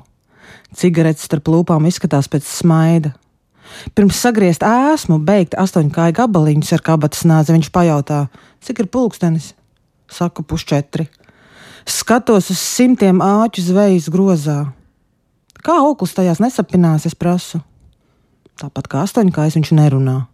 Cigaretes 0.78 1.26
starp 1.28 1.50
lūpām 1.52 1.86
izskatās 1.90 2.30
pēc 2.32 2.48
smaida. 2.48 3.14
Pirms 3.96 4.20
sagriezt 4.20 4.64
ēsmu, 4.68 5.20
beigt 5.24 5.56
astoņkāju 5.60 6.16
gabaliņus 6.18 6.74
ar 6.76 6.84
kabatas 6.86 7.24
nāzi, 7.28 7.56
viņš 7.56 7.72
pajautā, 7.76 8.26
cik 8.64 8.84
ir 8.84 8.92
pulkstenis? 8.92 9.54
Saku 10.12 10.44
pusčetri. 10.44 11.08
Skatos 11.88 12.52
uz 12.52 12.60
simtiem 12.60 13.24
āķu 13.24 13.64
zvejas 13.64 14.10
grozā. 14.12 14.60
Kā 15.62 15.78
auklis 15.84 16.16
tajās 16.18 16.42
nesapinās, 16.44 17.08
es 17.08 17.16
prasu. 17.16 17.62
Tāpat 18.60 18.92
kā 18.92 19.06
astoņkājas 19.06 19.58
viņš 19.58 19.74
nerunā. 19.78 20.31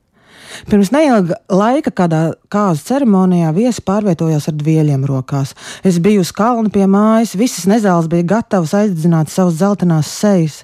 Pirms 0.67 0.91
neilga 0.93 1.37
laika 1.51 1.91
kādā 1.93 2.21
kāzu 2.51 2.83
ceremonijā 2.87 3.51
viesi 3.55 3.83
pārvietojās 3.85 4.49
ar 4.49 4.57
dvieļiem 4.57 5.05
rokās. 5.07 5.53
Es 5.83 5.99
biju 6.03 6.23
uz 6.25 6.31
kalna 6.35 6.71
pie 6.73 6.87
mājas, 6.89 7.35
visas 7.37 7.67
nezāles 7.69 8.09
bija 8.11 8.27
gatavas 8.37 8.73
aizdzināt 8.77 9.31
savas 9.33 9.59
zeltainās 9.61 10.11
sejas. 10.11 10.63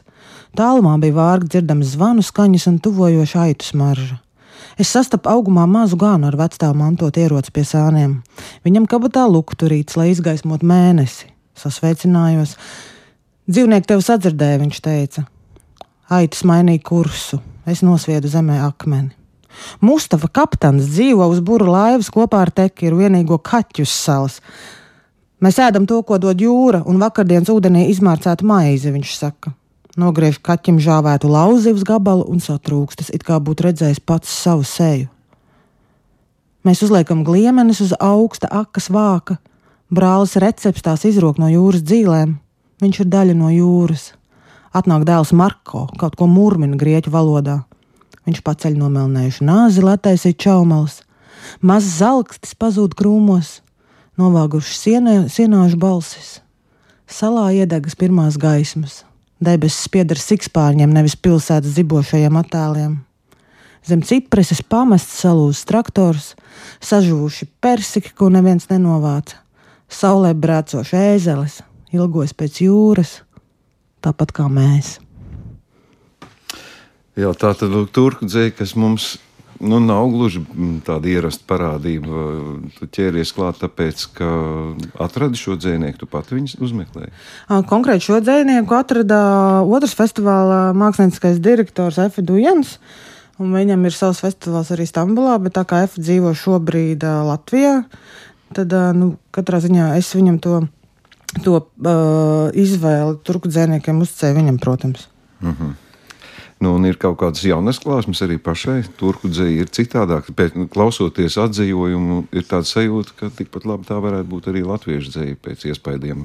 Tālumā 0.57 0.97
bija 1.01 1.17
vārgi 1.17 1.55
dzirdams 1.55 1.95
zvanu 1.95 2.25
skaņas 2.25 2.67
un 2.69 2.77
tuvojoša 2.83 3.47
aitu 3.47 3.71
smarža. 3.71 4.19
Es 4.77 4.89
sastapu 4.93 5.29
augumā 5.29 5.65
mazu 5.69 5.97
gānu 6.01 6.27
ar 6.29 6.37
vecstāvu 6.37 6.77
mantot 6.77 7.17
ieroci 7.17 7.53
pie 7.53 7.65
sāniem. 7.67 8.15
Viņam 8.65 8.87
kabatā 8.89 9.25
lukturīts, 9.29 9.97
lai 9.99 10.09
izgaismotu 10.13 10.65
mēnesi. 10.69 11.29
Sasveicinājos. 11.57 12.55
Dzīvnieki 13.49 13.89
tev 13.91 14.01
sadzirdēja, 14.05 14.61
viņš 14.63 14.79
teica. 14.85 15.25
Aitas 16.13 16.45
mainīja 16.47 16.81
kursu, 16.85 17.41
es 17.69 17.83
nosviedu 17.85 18.31
zemē 18.31 18.61
akmeni. 18.65 19.22
Mustafa 19.81 20.29
kapitāns 20.29 20.87
dzīvo 20.91 21.27
uz 21.31 21.41
būru 21.43 21.71
laivas 21.71 22.11
kopā 22.13 22.43
ar 22.45 22.51
Tekiru, 22.53 23.01
vienīgo 23.03 23.39
kaķu 23.39 23.85
salas. 23.89 24.39
Mēs 25.43 25.59
ēdam 25.59 25.87
to, 25.89 25.97
ko 26.07 26.19
dod 26.23 26.39
jūra, 26.39 26.83
un 26.87 27.01
vakardienas 27.01 27.51
ūdenī 27.51 27.89
izmārcētu 27.91 28.47
maizi, 28.47 28.93
viņš 28.95 29.15
saka. 29.17 29.51
Nogriež 29.99 30.39
kaķim 30.41 30.79
žāvētu 30.81 31.29
lauzivas 31.29 31.83
gabalu 31.85 32.23
un 32.31 32.39
satrūkstas, 32.41 33.11
it 33.13 33.25
kā 33.27 33.37
būtu 33.43 33.67
redzējis 33.67 33.99
pats 34.01 34.31
savu 34.31 34.63
seju. 34.65 35.09
Mēs 36.63 36.79
uzliekam 36.85 37.25
gliemenes 37.27 37.81
uz 37.83 37.91
augsta 37.99 38.47
akas 38.47 38.87
vāka. 38.87 39.35
Brālis 39.91 40.37
recepts 40.39 40.85
tās 40.85 41.03
izrok 41.05 41.37
no 41.37 41.49
jūras 41.51 41.83
dzīvēm. 41.83 42.37
Viņš 42.81 43.01
ir 43.03 43.09
daļa 43.11 43.35
no 43.35 43.51
jūras. 43.51 44.13
Atnāk 44.73 45.03
dēls 45.05 45.35
Marko, 45.35 45.85
kaut 45.99 46.15
ko 46.17 46.25
murmina 46.31 46.79
grieķu 46.79 47.11
valodā. 47.13 47.59
Viņš 48.27 48.39
paceļ 48.45 48.77
nomelnējušu 48.79 49.45
nāzi, 49.47 49.83
lai 49.83 49.97
taisītu 49.99 50.45
čaumals. 50.45 51.01
Mazs 51.59 51.97
zelkstis 51.99 52.55
pazūd 52.55 52.95
krūmos, 52.95 53.57
novāguši 54.19 54.77
sienē, 54.79 55.15
sienāžu 55.31 55.79
balsis. 55.81 56.37
Salā 57.09 57.49
iedegas 57.51 57.97
pirmās 57.99 58.39
gaismas, 58.39 59.01
debesis 59.43 59.89
pieder 59.91 60.19
sikspārņiem, 60.19 60.93
nevis 60.95 61.17
pilsētas 61.19 61.75
zibošajiem 61.75 62.39
attēliem. 62.39 62.95
Zem 63.83 63.99
cipreses 64.07 64.63
pamests 64.63 65.19
salūzis 65.19 65.67
traktors, 65.67 66.31
sažuvuši 66.79 67.49
persiki, 67.59 68.13
ko 68.15 68.31
neviens 68.31 68.69
nenovāca. 68.71 69.41
Saulē 69.91 70.31
brācoši 70.33 70.95
ēzeles, 71.11 71.59
ilgojas 71.91 72.31
pēc 72.33 72.63
jūras, 72.63 73.17
tāpat 74.01 74.31
kā 74.33 74.47
mēs. 74.47 74.95
Jā, 77.19 77.29
tā 77.37 77.53
tad 77.53 77.69
lūk, 77.69 77.91
turku 77.93 78.25
dzēja, 78.25 78.55
kas 78.57 78.73
mums 78.79 79.13
nu, 79.61 79.79
nav 79.79 80.07
gluži 80.09 80.41
mm, 80.41 80.81
tāda 80.87 81.09
ierasta 81.11 81.45
parādība. 81.47 82.25
Tu 82.79 82.87
ķēries 82.97 83.33
klāt, 83.35 83.59
tāpēc, 83.61 84.05
ka 84.17 84.29
atradi 85.03 85.39
šo 85.39 85.57
dzīsnieku, 85.59 86.01
tu 86.01 86.09
pati 86.09 86.37
viņus 86.37 86.57
uzmeklēji. 86.63 87.13
Konkrēti 87.69 88.07
šo 88.07 88.19
dzīsnieku 88.23 88.77
atrada 88.77 89.19
otrs 89.63 89.95
festivāla 89.97 90.73
mākslinieckais 90.77 91.41
direktors 91.43 92.01
Efe 92.01 92.25
Dujans. 92.25 92.77
Viņam 93.37 93.87
ir 93.89 93.95
savs 93.95 94.21
festivāls 94.21 94.69
arī 94.73 94.85
Stambulā, 94.89 95.39
bet 95.41 95.55
tā 95.57 95.63
kā 95.69 95.83
F 95.87 95.97
dzīvo 95.97 96.35
šobrīd 96.37 97.01
Latvijā, 97.01 97.79
tad 98.53 98.73
nu, 98.97 99.15
katrā 99.33 99.61
ziņā 99.63 99.93
es 99.97 100.11
viņam 100.13 100.37
to, 100.43 100.59
to 101.41 101.55
uh, 101.61 102.53
izvēli 102.53 103.17
turku 103.25 103.49
dzēniekiem 103.49 104.03
uzcēju 104.05 104.37
viņam, 104.41 104.61
protams. 104.61 105.09
Uh 105.41 105.49
mhm. 105.49 105.73
Nu, 106.63 106.77
un 106.77 106.85
ir 106.87 106.95
kaut 107.01 107.17
kādas 107.19 107.43
jaunas 107.43 107.79
klāsmas 107.83 108.21
arī 108.23 108.37
pašai. 108.39 108.77
Turku 108.99 109.27
dzēja 109.31 109.65
ir 109.65 109.71
citādāk. 109.73 110.29
Pēc, 110.37 110.53
nu, 110.55 110.67
klausoties 110.71 111.35
atzījumu, 111.41 112.21
ir 112.31 112.45
tāda 112.47 112.67
sajūta, 112.69 113.15
ka 113.19 113.31
tikpat 113.35 113.65
labi 113.67 113.87
tā 113.89 113.97
varētu 114.03 114.29
būt 114.31 114.47
arī 114.51 114.61
latviešu 114.63 115.11
dzēja 115.11 115.39
pēc 115.43 115.65
iespējām. 115.73 116.21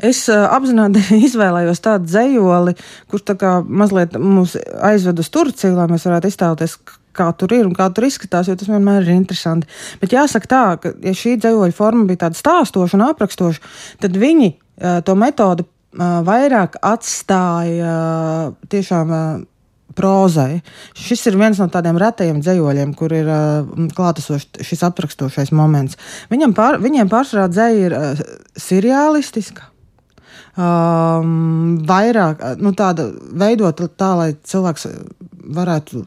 Es 0.00 0.22
uh, 0.32 0.46
apzināti 0.54 1.02
izvēlējos 1.28 1.82
tādu 1.84 2.08
dzējoli, 2.08 2.72
kurš 3.12 3.26
tā 3.28 3.36
kā 3.40 3.50
mazliet 3.66 4.16
mūs 4.16 4.54
aizved 4.86 5.20
uz 5.20 5.28
Turciju, 5.34 5.74
lai 5.76 5.88
mēs 5.90 6.06
varētu 6.08 6.30
iztēloties, 6.32 6.76
kā 7.16 7.26
tur 7.36 7.52
ir 7.56 7.66
un 7.68 7.74
kā 7.76 7.90
tur 7.92 8.06
izskatās, 8.08 8.48
jo 8.48 8.56
tas 8.56 8.70
vienmēr 8.70 9.04
ir 9.04 9.12
interesanti. 9.16 9.68
Bet 10.00 10.14
jāsaka 10.14 10.52
tā, 10.52 10.62
ka 10.80 10.94
ja 11.04 11.12
šī 11.16 11.34
dzīvoļa 11.42 11.76
forma 11.76 12.06
bija 12.08 12.24
tāda 12.24 12.40
stāstoša 12.40 12.96
un 12.96 13.04
aprakstoša, 13.10 13.74
tad 14.06 14.16
viņi 14.24 14.54
uh, 14.54 15.02
to 15.04 15.18
metodu 15.20 15.66
uh, 15.66 16.22
vairāk 16.24 16.80
atstāja 16.80 17.92
uh, 17.92 18.56
tiešām. 18.72 19.12
Uh, 19.12 19.44
prozai. 19.96 20.60
Šis 20.96 21.26
ir 21.30 21.38
viens 21.40 21.60
no 21.62 21.68
tādiem 21.72 21.98
retajiem 22.00 22.42
dzējoļiem, 22.44 22.96
kur 22.98 23.14
ir 23.16 23.30
uh, 23.30 23.86
klātesošs 23.96 24.60
šis 24.66 24.84
aprakstošais 24.88 25.54
moments. 25.56 25.98
Viņam 26.32 26.56
pār, 26.56 26.80
viņiem 26.82 27.10
pārsvarā 27.12 27.48
dzēja 27.52 27.88
ir 27.88 27.96
uh, 27.96 28.26
seriālistiska. 28.60 29.72
Um, 30.56 31.82
vairāk 31.84 32.40
nu, 32.64 32.72
tāda 32.72 33.10
veidota 33.12 33.90
tā, 33.92 34.12
lai 34.16 34.30
cilvēks 34.40 34.86
varētu 35.52 36.06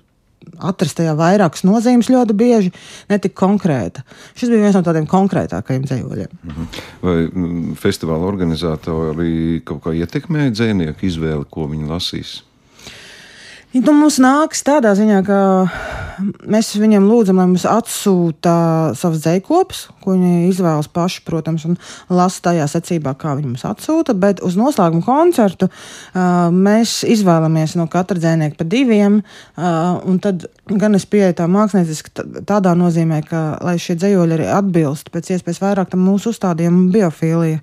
atrast 0.57 0.97
tajā 0.99 1.13
vairākas 1.17 1.63
nozīmes 1.67 2.09
ļoti 2.11 2.35
bieži, 2.37 2.73
ne 3.11 3.19
tik 3.21 3.35
konkrēta. 3.37 4.03
Šis 4.37 4.51
bija 4.51 4.65
viens 4.65 4.77
no 4.77 4.83
tādiem 4.85 5.07
konkrētākajiem 5.09 5.85
dzējoļiem. 5.85 6.35
Mhm. 6.43 6.69
Vai 7.05 7.75
festivāla 7.79 8.27
organizatori 8.29 9.61
kaut 9.65 9.83
kā 9.85 9.95
ietekmēja 10.01 10.55
dzēnieku 10.55 11.09
izvēli, 11.09 11.47
ko 11.51 11.69
viņi 11.71 11.89
lasīs? 11.89 12.39
Nu, 13.69 13.91
mums 13.93 14.15
nāks 14.17 14.63
tādā 14.65 14.95
ziņā, 14.97 15.17
ka 15.27 15.39
mēs 16.49 16.71
viņiem 16.81 17.03
lūdzam, 17.05 17.37
lai 17.37 17.43
mums 17.51 17.67
atsūta 17.69 18.53
savus 18.97 19.21
dzējkopus, 19.21 19.81
ko 20.01 20.15
viņi 20.15 20.47
izvēlas 20.47 20.89
paši, 20.89 21.21
protams, 21.27 21.67
un 21.69 21.77
lasa 22.09 22.41
tajā 22.47 22.65
secībā, 22.71 23.13
kā 23.21 23.35
viņi 23.37 23.51
mums 23.51 23.67
atsūta. 23.69 24.15
Bet 24.17 24.41
uz 24.41 24.57
noslēguma 24.57 25.05
koncertu 25.05 25.69
uh, 25.69 26.49
mēs 26.49 27.03
izvēlamies 27.13 27.77
no 27.77 27.85
katra 27.93 28.17
dzēnieka 28.17 28.57
pa 28.57 28.65
diviem, 28.65 29.21
uh, 29.21 30.17
tad 30.25 30.49
gan 30.65 30.97
es 30.97 31.05
pieeju 31.05 31.37
tā 31.37 31.45
mākslinieciski 31.45 32.41
tādā 32.49 32.73
nozīmē, 32.73 33.21
ka 33.29 33.43
lai 33.61 33.77
šie 33.77 33.99
dzējoļi 34.01 34.37
arī 34.39 34.49
atbilst 34.57 35.13
pēc 35.13 35.35
iespējas 35.37 35.61
vairāk 35.67 35.93
tam 35.93 36.01
mūsu 36.09 36.33
uzstādījumam 36.33 36.89
biofīlijai. 36.97 37.61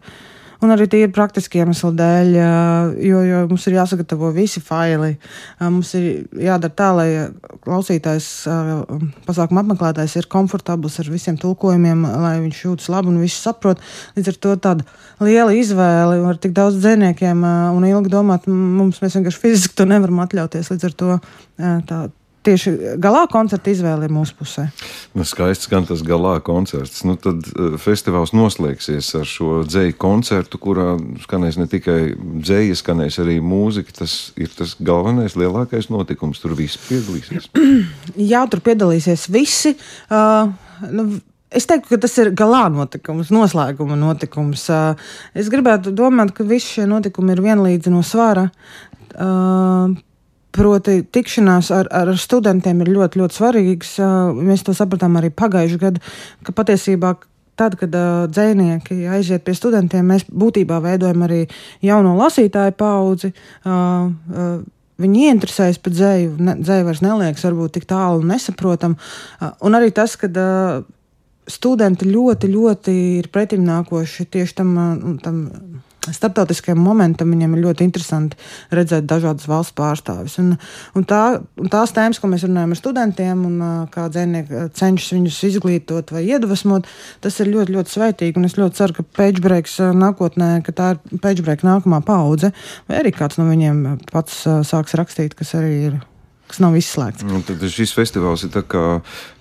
Un 0.64 0.72
arī 0.72 0.86
tīri 0.88 1.10
praktiski 1.12 1.60
iemeslu 1.60 1.90
dēļ, 1.98 2.30
jo, 3.04 3.20
jo 3.28 3.42
mums 3.50 3.66
ir 3.68 3.76
jāsagatavo 3.76 4.30
visi 4.32 4.62
faili. 4.64 5.12
Mums 5.60 5.92
ir 5.98 6.06
jādara 6.40 6.72
tā, 6.72 6.88
lai 6.96 7.08
klausītājs, 7.66 8.28
pasākuma 9.26 9.64
apmeklētājs 9.64 10.16
ir 10.20 10.30
komfortabls 10.32 10.96
ar 11.02 11.10
visiem 11.12 11.36
tulkojumiem, 11.40 12.06
lai 12.24 12.34
viņš 12.46 12.62
jūtas 12.64 12.90
labi 12.92 13.12
un 13.12 13.20
viss 13.20 13.44
saprot. 13.44 13.82
Līdz 14.16 14.32
ar 14.32 14.40
to 14.46 14.54
tāda 14.68 14.86
liela 15.20 15.52
izvēle 15.56 16.22
ar 16.24 16.40
tik 16.40 16.56
daudz 16.56 16.80
dziniekiem 16.80 17.44
un 17.76 17.88
ilgi 17.88 18.12
domāt, 18.12 18.48
mums 18.48 19.02
mēs 19.04 19.18
vienkārši 19.20 19.42
fiziski 19.42 19.76
to 19.76 19.88
nevaram 19.88 20.24
atļauties. 20.24 20.72
Līdz 20.72 20.88
ar 20.88 20.96
to 21.02 21.18
tā 21.90 22.06
tieši 22.46 22.72
galā 23.02 23.24
koncerta 23.30 23.72
izvēle 23.72 24.08
ir 24.08 24.14
mūsu 24.14 24.36
pusē. 24.38 24.66
Nu, 25.16 25.26
skaists 25.26 25.70
gan 25.70 25.86
tas 25.88 26.02
galā 26.06 26.36
koncerts. 26.46 27.02
Nu, 27.08 27.16
tad 27.20 27.46
uh, 27.52 27.76
festivāls 27.82 28.34
noslēgsies 28.36 29.12
ar 29.20 29.28
šo 29.28 29.60
dzēju 29.66 29.96
koncertu, 30.00 30.60
kurā 30.62 30.94
skanēs 31.24 31.60
ne 31.60 31.68
tikai 31.70 32.00
dzēja, 32.16 32.78
skanēs 32.82 33.20
arī 33.22 33.38
mūzika. 33.44 33.94
Tas 34.02 34.16
ir 34.40 34.52
tas 34.56 34.76
galvenais, 34.80 35.38
lielākais 35.38 35.90
notikums. 35.92 36.42
Tur 36.42 36.56
viss 36.58 36.80
piedalīsies. 36.88 37.50
Jā, 38.32 38.44
tur 38.50 38.62
piedalīsies 38.66 39.30
visi. 39.34 39.76
Uh, 40.10 40.52
nu, 40.90 41.10
Es 41.56 41.64
teiktu, 41.64 41.92
ka 41.94 41.96
tas 42.02 42.12
ir 42.18 42.32
galā 42.36 42.64
notikums, 42.74 43.30
noslēguma 43.32 43.94
notikums. 43.96 44.64
Uh, 44.66 45.12
es 45.38 45.46
gribētu 45.48 45.92
domāt, 45.94 46.34
ka 46.34 46.44
visi 46.44 46.74
šie 46.74 46.88
notikumi 46.90 47.36
ir 47.36 47.42
vienlīdzi 47.44 47.92
no 47.94 48.02
svara. 48.04 48.48
Uh, 49.14 49.94
Proti, 50.54 51.00
tikšanās 51.12 51.70
ar, 51.74 51.88
ar 51.92 52.12
studentiem 52.16 52.80
ir 52.84 52.92
ļoti, 52.94 53.20
ļoti 53.20 53.36
svarīgs. 53.36 53.96
Mēs 54.38 54.62
to 54.64 54.72
sapratām 54.76 55.18
arī 55.18 55.28
pagājušajā 55.34 55.82
gadā, 55.82 56.04
ka 56.46 56.54
patiesībā 56.56 57.16
tad, 57.56 57.76
kad 57.80 57.92
uh, 57.96 58.24
dzinieki 58.30 59.06
aiziet 59.16 59.44
pie 59.44 59.54
studentiem, 59.56 60.06
mēs 60.12 60.26
būtībā 60.28 60.78
veidojam 60.84 61.24
arī 61.26 61.42
jauno 61.84 62.14
lasītāju 62.20 62.76
paudzi. 62.78 63.32
Uh, 63.64 64.10
uh, 64.32 64.56
Viņi 64.96 65.26
ieinteresējas 65.28 65.76
par 65.84 65.92
dzēju, 65.92 66.28
ne, 66.40 66.54
dzēju 66.56 66.84
vairs 66.86 67.02
neliekas 67.04 67.42
varbūt 67.44 67.74
tik 67.74 67.84
tālu 67.90 68.22
un 68.22 68.30
nesaprotam. 68.32 68.94
Uh, 68.96 69.50
un 69.68 69.76
arī 69.76 69.90
tas, 69.92 70.14
ka 70.16 70.30
uh, 70.32 70.86
studenti 71.52 72.08
ļoti, 72.08 72.48
ļoti 72.48 72.94
ir 73.18 73.28
pretimnākoši 73.32 74.24
tieši 74.32 74.56
tam, 74.56 74.70
uh, 74.80 75.10
tam 75.20 75.42
starptautiskajam 76.14 76.80
momentam 76.82 77.32
viņiem 77.34 77.56
ir 77.56 77.64
ļoti 77.64 77.86
interesanti 77.86 78.38
redzēt 78.74 79.08
dažādas 79.10 79.48
valsts 79.50 79.74
pārstāvis. 79.76 80.38
Un, 80.42 80.54
un, 80.98 81.06
tā, 81.08 81.22
un 81.60 81.70
tās 81.72 81.94
tēmas, 81.96 82.20
ko 82.22 82.30
mēs 82.30 82.46
runājam 82.46 82.74
ar 82.74 82.80
studentiem, 82.80 83.44
un 83.48 83.86
kā 83.92 84.08
dzēnieki 84.12 84.66
cenšas 84.76 85.16
viņus 85.16 85.40
izglītot 85.50 86.12
vai 86.14 86.26
iedvesmot, 86.28 86.88
tas 87.24 87.40
ir 87.42 87.52
ļoti, 87.52 87.76
ļoti 87.76 87.96
sveitīgi. 87.96 88.40
Un 88.40 88.50
es 88.50 88.58
ļoti 88.58 88.80
ceru, 88.80 88.98
ka 88.98 89.06
pagebreaks 89.20 89.78
nākotnē, 89.96 90.50
ka 90.66 90.76
tā 90.76 90.90
ir 90.96 91.22
pagebreak 91.22 91.64
nākamā 91.66 92.02
paudze, 92.06 92.52
vai 92.90 93.00
arī 93.02 93.14
kāds 93.16 93.40
no 93.40 93.48
viņiem 93.50 93.86
pats 94.12 94.44
sāks 94.68 94.98
rakstīt, 94.98 95.38
kas 95.38 95.56
arī 95.58 95.74
ir 95.90 96.04
kas 96.50 96.60
nav 96.62 96.76
izslēgts. 96.78 97.24
Nu, 97.26 97.40
tad 97.46 97.62
šis 97.72 97.92
festivāls 97.96 98.44
ir 98.46 98.56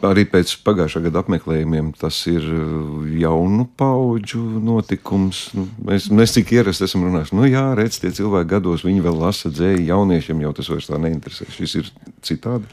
arī 0.06 0.26
pēc 0.30 0.56
pagājušā 0.66 1.04
gada 1.06 1.22
apmeklējumiem. 1.24 1.94
Tas 2.00 2.18
ir 2.32 2.44
uh, 2.44 3.06
jaunu 3.20 3.68
paudžu 3.78 4.42
notikums. 4.64 5.48
Nu, 5.58 5.68
mēs, 5.86 6.10
mēs 6.14 6.36
cik 6.38 6.56
ierasti 6.58 6.88
esam 6.88 7.06
runājuši, 7.08 7.38
nu 7.38 7.50
jā, 7.50 7.68
redz, 7.78 8.00
tie 8.02 8.14
cilvēki 8.16 8.52
gados, 8.56 8.86
viņi 8.88 9.06
vēl 9.06 9.22
lasa 9.26 9.54
dzēju, 9.54 9.86
jauniešiem 9.90 10.44
jau 10.46 10.54
tas 10.58 10.72
vairs 10.74 10.90
tā 10.90 11.02
neinteresē. 11.02 11.50
Šis 11.56 11.80
ir 11.82 11.94
citādi. 12.26 12.68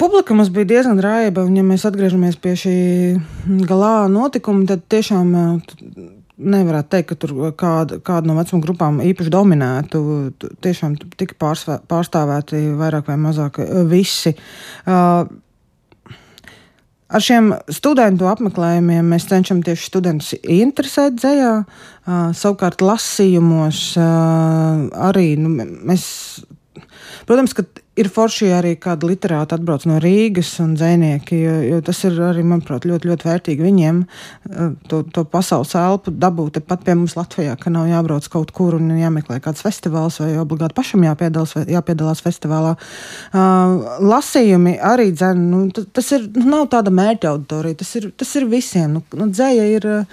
Publika 0.00 0.32
mums 0.32 0.48
bija 0.48 0.64
diezgan 0.64 1.00
raiba, 1.04 1.42
un, 1.44 1.56
ja 1.58 1.64
mēs 1.66 1.84
atgriežamies 1.84 2.38
pie 2.40 2.54
šī 2.56 2.78
galā 3.68 4.08
notikuma, 4.08 4.64
tad 4.70 4.86
tiešām 4.88 5.34
nevarētu 6.38 6.92
teikt, 6.94 7.08
ka 7.10 7.18
tur 7.18 7.34
kāda, 7.58 7.98
kāda 8.04 8.30
no 8.30 8.38
vecuma 8.38 8.62
grupām 8.64 9.02
īpaši 9.04 9.32
dominētu. 9.34 10.00
Tiešām 10.64 10.96
tika 11.18 11.36
pārsvē, 11.40 11.80
pārstāvēti 11.90 12.62
vairāk 12.78 13.10
vai 13.10 13.18
mazāk 13.20 13.60
eh, 13.64 13.84
visi. 13.88 14.34
Uh, 14.86 15.26
Ar 17.08 17.24
šiem 17.24 17.54
studentu 17.72 18.26
apmeklējumiem 18.28 19.06
mēs 19.14 19.24
cenšamies 19.30 19.64
tieši 19.64 19.86
studentus 19.88 20.34
interesēt 20.44 21.14
dzējā. 21.16 21.52
Uh, 21.64 22.18
savukārt, 22.36 22.84
lasījumos 22.84 23.80
uh, 23.96 24.82
arī 25.08 25.30
nu, 25.40 25.54
mēs, 25.88 26.04
protams, 27.28 27.54
ka 27.56 27.64
ir 27.98 28.08
forši 28.12 28.50
arī 28.54 28.72
kāda 28.80 29.08
literāta 29.08 29.56
atbrauc 29.58 29.84
no 29.88 29.98
Rīgas 30.02 30.50
un 30.62 30.74
dzēnieki, 30.78 31.38
jo, 31.42 31.54
jo 31.66 31.80
tas 31.86 32.00
ir 32.06 32.18
arī, 32.28 32.44
manuprāt, 32.46 32.86
ļoti, 32.88 33.10
ļoti 33.10 33.28
vērtīgi 33.28 33.64
viņiem 33.64 34.00
eh, 34.04 34.72
to, 34.90 35.02
to 35.14 35.24
pasaules 35.28 35.74
elpu 35.78 36.14
dabūt 36.14 36.60
pat 36.68 36.84
pie 36.86 36.94
mums 36.98 37.16
Latvijā, 37.18 37.56
ka 37.60 37.72
nav 37.74 37.88
jābrauc 37.90 38.28
kaut 38.32 38.52
kur 38.54 38.78
un 38.78 38.92
jāmeklē 38.98 39.40
kāds 39.44 39.64
festivāls 39.64 40.20
vai 40.22 40.30
obligāti 40.40 40.76
pašam 40.78 41.06
jāpiedalās, 41.06 41.56
jāpiedalās 41.68 42.22
festivālā. 42.24 42.74
Uh, 43.28 43.98
lasījumi 44.04 44.76
arī 44.84 45.10
dzēn, 45.14 45.44
nu, 45.52 45.86
tas 45.94 46.12
ir, 46.16 46.28
nu, 46.36 46.46
nav 46.52 46.68
tāda 46.72 46.92
mērķa 46.94 47.32
auditorija, 47.32 47.80
tas 47.82 47.94
ir, 47.98 48.10
tas 48.18 48.34
ir 48.38 48.48
visiem. 48.50 48.98
Nu, 48.98 49.04
nu, 49.18 49.30
dzēja 49.32 49.66
ir, 49.74 49.88
nu, 49.88 50.04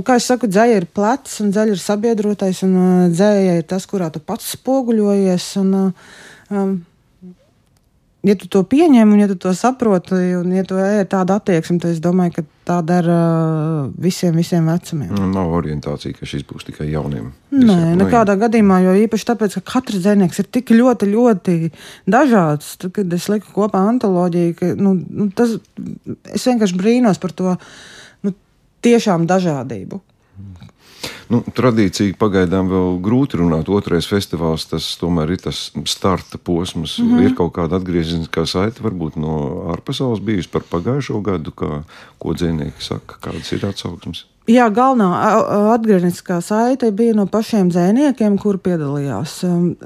kā 0.00 0.16
jau 0.16 0.24
saku, 0.24 0.48
dzēja 0.48 0.80
ir 0.80 0.88
plecs, 0.88 1.42
un 1.44 1.52
dzēja 1.52 1.76
ir 1.76 1.80
sabiedrotais, 1.84 2.64
un 2.64 2.76
uh, 2.80 3.08
dzēja 3.12 3.58
ir 3.60 3.66
tas, 3.68 3.84
kurā 3.90 4.08
tu 4.14 4.24
pats 4.24 4.54
spoguļojies. 4.56 5.50
Un, 5.60 5.74
uh, 5.76 6.30
Um, 6.52 6.82
ja 8.22 8.34
tu 8.38 8.46
to 8.50 8.60
pieņem, 8.68 9.14
un 9.14 9.22
ja 9.22 9.26
tu 9.30 9.34
to 9.40 9.50
saproti, 9.56 10.14
un 10.38 10.52
ja 10.54 10.62
tu 10.68 10.76
ej 10.78 11.06
tādu 11.10 11.34
attieksmi, 11.34 11.78
tad 11.82 11.94
es 11.94 12.02
domāju, 12.02 12.36
ka 12.36 12.44
tā 12.68 12.76
dara 12.86 13.16
uh, 13.18 13.86
visiem, 13.98 14.36
visiem 14.38 14.68
vecumiem. 14.70 15.10
Nu, 15.16 15.30
nav 15.32 15.50
orientācija, 15.56 16.14
ka 16.18 16.28
šis 16.28 16.44
būs 16.46 16.68
tikai 16.68 16.90
jauniem. 16.92 17.32
Nē, 17.56 17.78
nekādā 17.98 18.36
nu, 18.36 18.42
gadījumā, 18.44 18.82
jo 18.84 18.92
īpaši 19.06 19.28
tāpēc, 19.32 19.56
ka 19.58 19.64
katrs 19.72 20.04
dzinieks 20.04 20.44
ir 20.44 20.50
tik 20.58 20.74
ļoti, 20.76 21.08
ļoti 21.14 21.56
dažāds. 22.14 22.76
Tad, 22.82 22.94
kad 23.00 23.16
es 23.16 23.30
liku 23.32 23.56
kopā 23.56 23.82
antoloģiju, 23.94 24.58
ka, 24.60 24.70
nu, 24.78 24.94
nu, 25.08 25.30
tas, 25.34 25.56
es 26.30 26.46
vienkārši 26.46 26.78
brīnos 26.78 27.22
par 27.22 27.34
to 27.34 27.56
nu, 27.56 27.58
tiešām 28.82 29.26
dažādību. 29.30 30.00
Nu, 31.32 31.40
tradīcija 31.56 32.16
pagaidām 32.20 32.68
vēl 32.68 32.98
grūti 33.02 33.38
runāt. 33.40 33.70
Otrais 33.72 34.04
festivāls 34.10 34.66
tas 34.68 34.84
tomēr 35.00 35.32
ir 35.32 35.40
tas 35.46 35.70
starta 35.88 36.38
posms. 36.38 36.98
Mm 36.98 37.08
-hmm. 37.08 37.24
Ir 37.24 37.34
kaut 37.38 37.54
kāda 37.56 37.78
atgriezeniskā 37.80 38.44
saite, 38.46 38.84
varbūt 38.84 39.16
no 39.16 39.36
ārpasaules 39.72 40.20
bijusi 40.20 40.48
par 40.52 40.62
pagājušo 40.70 41.22
gadu, 41.22 41.50
kā, 41.50 41.82
ko 42.18 42.34
dzinieki 42.34 42.84
saka, 42.84 43.16
kādas 43.20 43.52
ir 43.52 43.66
atsauksmes. 43.66 44.26
Jā, 44.50 44.64
galvenā 44.74 45.06
atgriezniskā 45.70 46.40
saite 46.42 46.88
bija 46.98 47.14
no 47.14 47.28
pašiem 47.30 47.68
dzēniekiem, 47.70 48.40
kuri 48.42 48.58
piedalījās. 48.64 49.36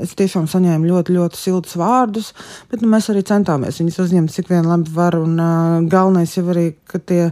Es 0.00 0.14
tiešām 0.16 0.46
saņēmu 0.48 0.88
ļoti, 0.88 1.12
ļoti 1.12 1.36
siltus 1.36 1.76
vārdus, 1.76 2.30
bet 2.70 2.80
nu, 2.80 2.88
mēs 2.94 3.10
arī 3.12 3.20
centāmies 3.28 3.82
viņus 3.82 4.00
uzņemt, 4.06 4.32
cik 4.32 4.48
vien 4.54 4.64
labi 4.64 4.94
var. 4.96 5.18
Un, 5.20 5.34
uh, 5.36 5.84
galvenais 5.92 6.32
jau 6.38 6.46
arī, 6.54 6.70
ka 6.88 7.02
tie, 7.04 7.26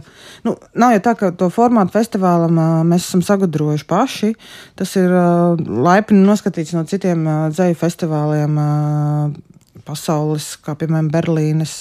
nu, 0.45 0.53
nav 0.77 0.93
jau 0.93 1.01
tā, 1.07 1.15
ka 1.17 1.31
to 1.33 1.49
formātu 1.49 1.95
festivālam 1.97 2.61
uh, 2.61 2.77
mēs 2.85 3.09
esam 3.09 3.25
sagadrojuši 3.25 3.89
paši. 3.89 4.31
Tas 4.77 4.93
ir 5.01 5.09
uh, 5.09 5.57
laipni 5.57 6.21
noskatīts 6.29 6.77
no 6.77 6.85
citiem 6.85 7.25
uh, 7.25 7.47
dzēju 7.49 7.81
festivāliem. 7.81 8.61
Uh, 8.61 9.44
pasaules, 9.85 10.47
kā 10.65 10.75
piemēram 10.79 11.07
Berlīnes, 11.13 11.73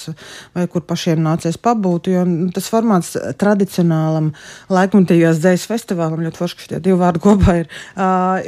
vai 0.54 0.66
kur 0.70 0.84
pašiem 0.86 1.22
nācies 1.24 1.58
pabūt. 1.60 2.10
Jo 2.12 2.24
nu, 2.28 2.50
tas 2.54 2.68
formāts 2.72 3.14
tradicionālam 3.40 4.32
laikmatīgās 4.72 5.40
dzējas 5.42 5.66
festivālam 5.70 6.24
ļoti 6.26 6.40
forši, 6.40 6.58
ka 6.58 6.68
šie 6.68 6.80
divi 6.84 7.00
vārdi 7.00 7.22
kopā 7.24 7.58
ir, 7.62 7.70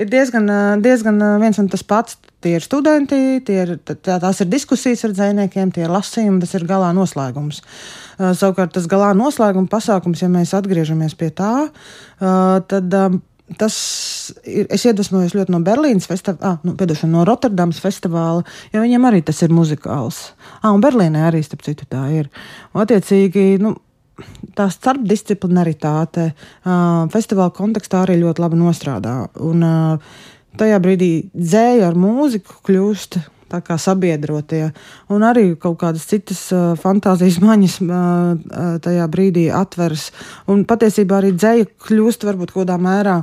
ir 0.00 0.10
diezgan, 0.12 0.50
diezgan 0.84 1.22
viens 1.42 1.60
un 1.62 1.70
tas 1.72 1.84
pats. 1.86 2.18
Tie 2.44 2.52
ir 2.58 2.62
studenti, 2.62 3.40
tie 3.42 3.54
ir, 3.64 3.70
tā, 3.82 3.96
tās 4.06 4.42
ir 4.44 4.50
diskusijas 4.52 5.06
ar 5.08 5.14
dzīsniekiem, 5.16 5.70
tie 5.74 5.86
ir 5.86 5.90
lasījumi, 5.90 6.42
tas 6.44 6.52
ir 6.54 6.66
galā 6.68 6.92
noslēgums. 6.94 7.62
Savukārt 8.20 8.76
tas 8.76 8.86
galā 8.90 9.14
noslēguma 9.16 9.72
pasākums, 9.72 10.20
ja 10.22 10.28
mēs 10.30 10.52
atgriežamies 10.54 11.16
pie 11.18 11.32
tā, 11.34 11.54
tad. 12.20 13.00
Tas 13.54 13.74
ir. 14.42 14.66
Es 14.74 14.82
iedvesmojos 14.88 15.36
ļoti 15.38 15.54
no 15.54 15.60
Berlīnas 15.62 16.08
festivāla, 16.10 16.56
ah, 16.56 16.62
nu, 16.66 16.74
piedošana, 16.78 17.12
no 17.12 17.24
Rotterdamas 17.28 17.78
festivāla, 17.82 18.42
jo 18.74 18.82
viņiem 18.82 19.06
arī 19.06 19.22
tas 19.26 19.38
ir 19.46 19.54
muzikāls. 19.54 20.32
Ah, 20.58 20.72
un 20.72 20.82
Berlīnē 20.82 21.28
arī, 21.28 21.44
starp 21.46 21.62
citu, 21.66 21.86
tā 21.90 22.02
ir. 22.10 22.30
Un, 22.72 22.82
attiecīgi, 22.82 23.44
nu, 23.62 23.76
tā 24.58 24.66
starpdisciplinaritāte 24.72 26.30
uh, 26.32 27.06
festivāla 27.12 27.54
kontekstā 27.54 28.02
arī 28.02 28.18
ļoti 28.24 28.42
labi 28.42 28.58
nostrādā. 28.58 29.14
Un, 29.46 29.62
uh, 29.62 30.18
tajā 30.58 30.82
brīdī 30.82 31.10
dzēja 31.36 31.90
ar 31.90 31.98
mūziku 32.00 32.58
kļūst 32.66 33.20
tā 33.52 33.62
kā 33.64 33.78
sabiedrotie, 33.80 34.70
un 35.12 35.24
arī 35.26 35.48
kaut 35.60 35.78
kādas 35.82 36.06
citas 36.10 36.42
uh, 36.54 36.74
fantāzijas 36.80 37.40
maņas 37.44 37.78
uh, 37.86 38.76
tajā 38.82 39.08
brīdī 39.12 39.48
atveras. 39.54 40.10
Un 40.50 40.64
patiesībā 40.68 41.20
arī 41.20 41.34
dzēja 41.36 41.68
kļūst 41.86 42.26
varbūt 42.26 42.54
kaut 42.54 42.64
kādā 42.64 42.78
mērā. 42.82 43.20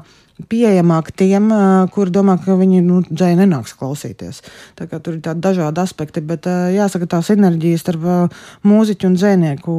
Pieejamāk 0.49 1.12
tiem, 1.13 1.51
uh, 1.53 1.83
kuri 1.93 2.12
domā, 2.12 2.39
ka 2.41 2.55
viņi 2.57 2.81
nu, 2.86 3.01
dzēju 3.05 3.38
nenāks 3.43 3.75
klausīties. 3.77 4.41
Tā 4.79 4.88
kā 4.89 4.97
tur 5.03 5.19
ir 5.19 5.21
tādi 5.25 5.43
dažādi 5.45 5.83
aspekti, 5.83 6.23
bet 6.25 6.49
uh, 6.49 6.71
jāsaka, 6.73 7.09
tā 7.12 7.21
sinerģija 7.25 7.81
starp 7.81 8.07
uh, 8.07 8.41
mūziķu 8.65 9.12
un 9.12 9.19
dzēnieku 9.19 9.75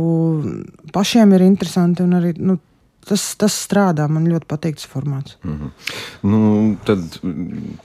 pašiem 0.94 1.34
ir 1.34 1.48
interesanti 1.48 2.06
un 2.06 2.14
arī 2.20 2.36
nu, 2.38 2.60
tas, 3.08 3.24
tas 3.40 3.56
strādā. 3.66 4.08
Man 4.10 4.28
ļoti 4.30 4.48
patīk 4.50 4.80
tas 4.80 4.88
formāts. 4.90 5.38
Mm 5.44 5.56
-hmm. 5.58 5.70
nu, 6.30 6.76
tad, 6.84 7.18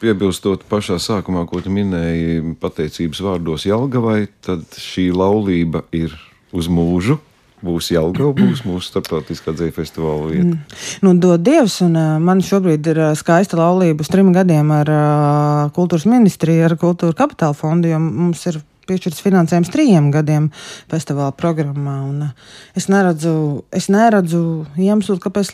piebilstot 0.02 0.66
pašā 0.70 1.00
sākumā, 1.00 1.46
ko 1.48 1.62
tu 1.62 1.70
minēji, 1.70 2.56
pateicības 2.60 3.22
vārdos 3.22 3.66
Jelgavai, 3.66 4.28
tad 4.42 4.64
šī 4.78 5.10
laulība 5.14 5.84
ir 5.92 6.16
uz 6.52 6.68
mūžu 6.68 7.20
būs 7.66 7.92
Jālgava, 7.94 8.34
būs 8.40 8.64
mūsu 8.68 8.92
starptautiskā 8.92 9.54
dzīslu 9.56 9.76
festivāla 9.76 10.32
vieta. 10.32 10.56
Mm. 10.56 10.80
Nu, 11.06 11.14
dod 11.20 11.44
Dievs, 11.46 11.80
un 11.86 11.98
uh, 12.00 12.18
man 12.24 12.44
šobrīd 12.46 12.92
ir 12.94 13.02
uh, 13.04 13.12
skaista 13.20 13.60
laulība 13.60 14.06
uz 14.06 14.12
trim 14.12 14.32
gadiem 14.36 14.72
ar 14.76 14.94
uh, 14.94 15.72
kultūras 15.76 16.08
ministriju, 16.10 16.66
ar 16.70 16.78
kultūra 16.80 17.18
kapitāla 17.24 17.58
fondu, 17.58 17.92
jo 17.92 18.00
mums 18.00 18.46
ir 18.52 18.62
piešķirts 18.89 19.23
finansējums 19.25 19.71
trījiem 19.73 20.10
gadiem 20.13 20.49
festivāla 20.91 21.34
programmā. 21.38 21.97
Uh, 22.10 22.56
es, 22.78 22.89
neredzu, 22.91 23.34
es 23.75 23.89
neredzu 23.93 24.43
iemeslu, 24.78 25.19
kāpēc 25.23 25.54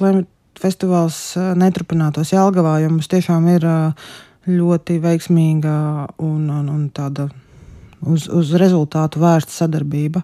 festivāls 0.61 1.19
uh, 1.39 1.51
neturpinātos 1.59 2.33
Jālgavā, 2.35 2.79
jo 2.83 2.93
mums 2.93 3.11
tiešām 3.11 3.49
ir 3.55 3.67
uh, 3.69 4.13
ļoti 4.49 4.99
veiksmīga 5.03 5.75
un, 6.21 6.47
un, 6.53 6.71
un 6.71 6.87
tāda 6.95 7.29
uz, 8.05 8.29
uz 8.29 8.55
rezultātu 8.61 9.23
vērsta 9.23 9.63
sadarbība. 9.63 10.23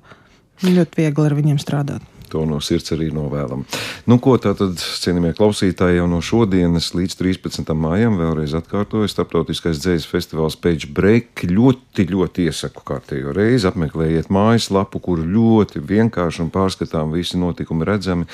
Ļoti 0.61 1.01
viegli 1.01 1.25
ar 1.25 1.37
viņiem 1.37 1.61
strādāt 1.61 2.10
to 2.31 2.43
no 2.47 2.59
sirds 2.63 2.93
arī 2.95 3.09
novēlam. 3.13 3.65
Nu, 4.09 4.17
ko 4.23 4.37
tātad, 4.41 4.79
cienījamie 4.79 5.33
klausītāji, 5.37 5.99
jau 5.99 6.07
no 6.09 6.21
šodienas 6.25 6.91
līdz 6.97 7.17
13. 7.19 7.73
maijam 7.77 8.17
vēlreiz 8.19 8.55
atkārtoju 8.57 9.09
Startautiskais 9.11 9.81
dzējas 9.83 10.07
festivāls 10.09 10.57
Page 10.59 10.89
Break. 10.95 11.45
Ļoti, 11.51 12.07
ļoti 12.11 12.47
iesaku 12.49 12.85
kārtējo 12.87 13.35
reizi 13.35 13.69
apmeklējiet 13.69 14.31
mājaslapu, 14.33 15.01
kur 15.03 15.23
ļoti 15.25 15.83
vienkārši 15.91 16.45
un 16.45 16.53
pārskatām 16.53 17.15
visi 17.15 17.39
notikumi 17.41 17.87
redzami. 17.87 18.29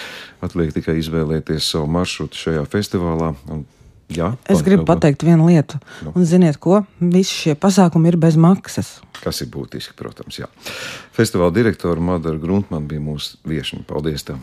Atliek 0.45 0.75
tikai 0.75 0.99
izvēlēties 1.01 1.73
savu 1.73 1.89
maršrutu 1.97 2.45
šajā 2.45 2.67
festivālā. 2.71 3.33
Un 3.51 3.65
Jā, 4.13 4.31
es 4.47 4.61
gribu 4.63 4.85
tev... 4.85 4.89
pateikt 4.93 5.25
vienu 5.27 5.49
lietu. 5.49 5.79
Nu. 6.05 6.13
Un 6.15 6.27
ziniet, 6.27 6.59
ko? 6.63 6.81
Visi 7.01 7.33
šie 7.43 7.55
pasākumi 7.59 8.13
ir 8.13 8.19
bez 8.21 8.37
maksas. 8.39 8.97
Kas 9.19 9.41
ir 9.43 9.51
būtiski, 9.51 9.97
protams. 9.99 10.39
Jā. 10.39 10.47
Festivāla 11.17 11.51
direktora 11.55 11.99
Madara 11.99 12.39
Gruntmana 12.39 12.87
bija 12.87 13.03
mūsu 13.03 13.41
viesiņa. 13.47 13.83
Paldies! 13.89 14.23
Tev. 14.27 14.39